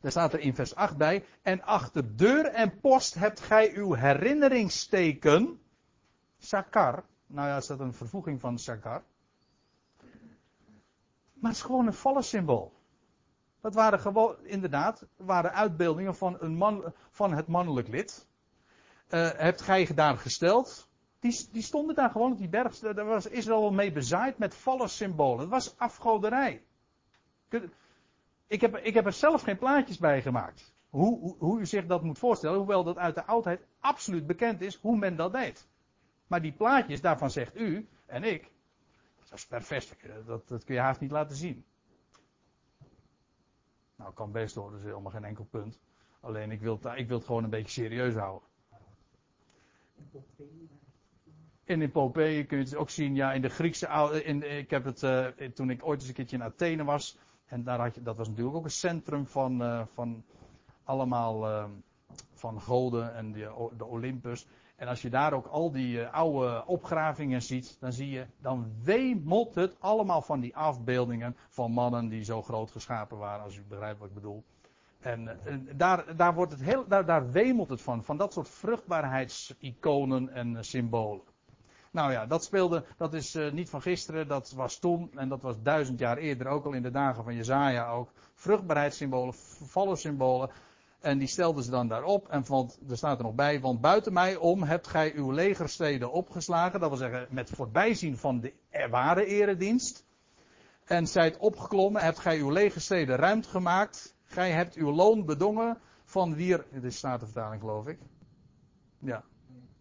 [0.00, 1.24] Daar staat er in vers 8 bij.
[1.42, 5.60] En achter deur en post hebt gij uw herinneringsteken.
[6.38, 7.04] Sakar.
[7.26, 9.02] Nou ja, is dat een vervoeging van Sakar.
[11.40, 12.72] Maar het is gewoon een vallensymbool.
[13.60, 18.26] Dat waren gewoon, inderdaad, waren uitbeeldingen van, een man, van het mannelijk lid.
[19.08, 20.88] Uh, hebt gij daar gesteld?
[21.20, 22.78] Die, die, stonden daar gewoon op die berg.
[22.78, 25.40] Daar was Israël mee bezaaid met vallensymbolen.
[25.40, 26.64] Het was afgoderij.
[28.46, 30.74] Ik heb, ik heb er zelf geen plaatjes bij gemaakt.
[30.90, 34.60] Hoe, hoe, hoe, u zich dat moet voorstellen, hoewel dat uit de oudheid absoluut bekend
[34.60, 35.68] is hoe men dat deed.
[36.26, 38.50] Maar die plaatjes, daarvan zegt u en ik,
[39.44, 39.92] dat is.
[40.26, 41.64] Dat, dat kun je haast niet laten zien.
[43.96, 45.78] Nou, kan best hoor, dat is helemaal geen enkel punt.
[46.20, 48.48] Alleen ik wil, ik wil het gewoon een beetje serieus houden.
[51.64, 54.70] En in Popeye kun je het ook zien, ja, in de Griekse oude, in, ik
[54.70, 57.94] heb het, uh, toen ik ooit eens een keertje in Athene was, en daar had
[57.94, 60.24] je, dat was natuurlijk ook een centrum van, uh, van
[60.84, 61.64] allemaal, uh,
[62.32, 64.46] van goden en de, de Olympus.
[64.76, 68.72] En als je daar ook al die uh, oude opgravingen ziet, dan zie je, dan
[68.82, 73.62] wemelt het allemaal van die afbeeldingen van mannen die zo groot geschapen waren, als u
[73.68, 74.44] begrijpt wat ik bedoel.
[75.00, 78.48] En, en daar, daar, wordt het heel, daar, daar wemelt het van, van dat soort
[78.48, 81.24] vruchtbaarheidsiconen en symbolen.
[81.90, 85.62] Nou ja, dat speelde, dat is niet van gisteren, dat was toen en dat was
[85.62, 88.10] duizend jaar eerder ook al in de dagen van Jezaja ook.
[88.34, 89.34] Vruchtbaarheidssymbolen,
[89.92, 90.50] symbolen.
[91.06, 94.12] En die stelden ze dan daarop en vond, er staat er nog bij, want buiten
[94.12, 96.80] mij om hebt gij uw legersteden opgeslagen.
[96.80, 98.52] Dat wil zeggen, met voorbijzien van de
[98.90, 100.04] ware eredienst.
[100.84, 104.16] En zijt opgeklommen, hebt gij uw legersteden ruimte gemaakt.
[104.24, 107.98] Gij hebt uw loon bedongen van wier, dit is Statenvertaling geloof ik.
[108.98, 109.24] Ja.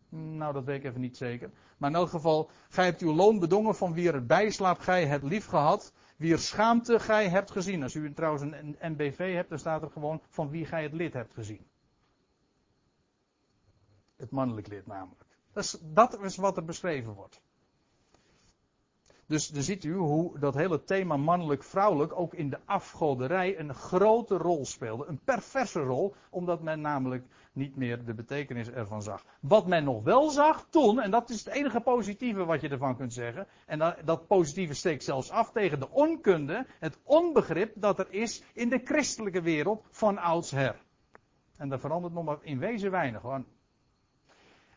[0.09, 1.51] Nou, dat weet ik even niet zeker.
[1.78, 5.23] Maar in elk geval, gij hebt uw loon bedongen van wie er bijslaap gij hebt
[5.23, 5.93] lief gehad.
[6.16, 7.84] Wie er schaamte gij hebt gezien.
[7.84, 11.13] Als u trouwens een NBV hebt, dan staat er gewoon van wie gij het lid
[11.13, 11.68] hebt gezien.
[14.16, 15.26] Het mannelijk lid namelijk.
[15.53, 17.41] Dat is, dat is wat er beschreven wordt.
[19.28, 24.38] Dus dan ziet u hoe dat hele thema mannelijk-vrouwelijk ook in de afgoderij een grote
[24.38, 25.05] rol speelde.
[25.05, 29.26] Een perverse rol, omdat men namelijk niet meer de betekenis ervan zag.
[29.39, 32.97] Wat men nog wel zag toen, en dat is het enige positieve wat je ervan
[32.97, 33.47] kunt zeggen.
[33.65, 38.43] En dat, dat positieve steekt zelfs af tegen de onkunde, het onbegrip dat er is
[38.53, 40.84] in de christelijke wereld van oudsher.
[41.55, 43.43] En dat verandert nog maar in wezen weinig hoor.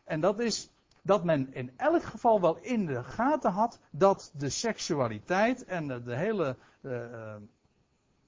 [0.03, 0.71] En dat is
[1.01, 6.03] dat men in elk geval wel in de gaten had dat de seksualiteit en de,
[6.03, 7.35] de hele uh,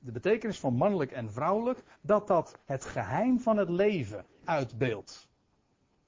[0.04, 5.30] de betekenis van mannelijk en vrouwelijk, dat dat het geheim van het leven uitbeeldt.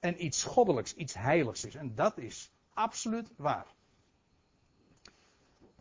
[0.00, 1.74] En iets goddelijks, iets heiligs is.
[1.74, 3.66] En dat is absoluut waar.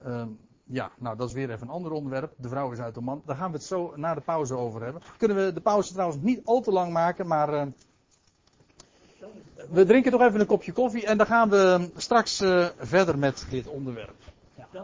[0.06, 0.26] Uh,
[0.64, 2.34] ja, nou dat is weer even een ander onderwerp.
[2.38, 3.22] De vrouw is uit de man.
[3.26, 5.02] Daar gaan we het zo na de pauze over hebben.
[5.18, 7.72] Kunnen we de pauze trouwens niet al te lang maken, maar uh,
[9.70, 13.46] we drinken toch even een kopje koffie en dan gaan we straks uh, verder met
[13.50, 14.16] dit onderwerp.
[14.56, 14.84] Ja.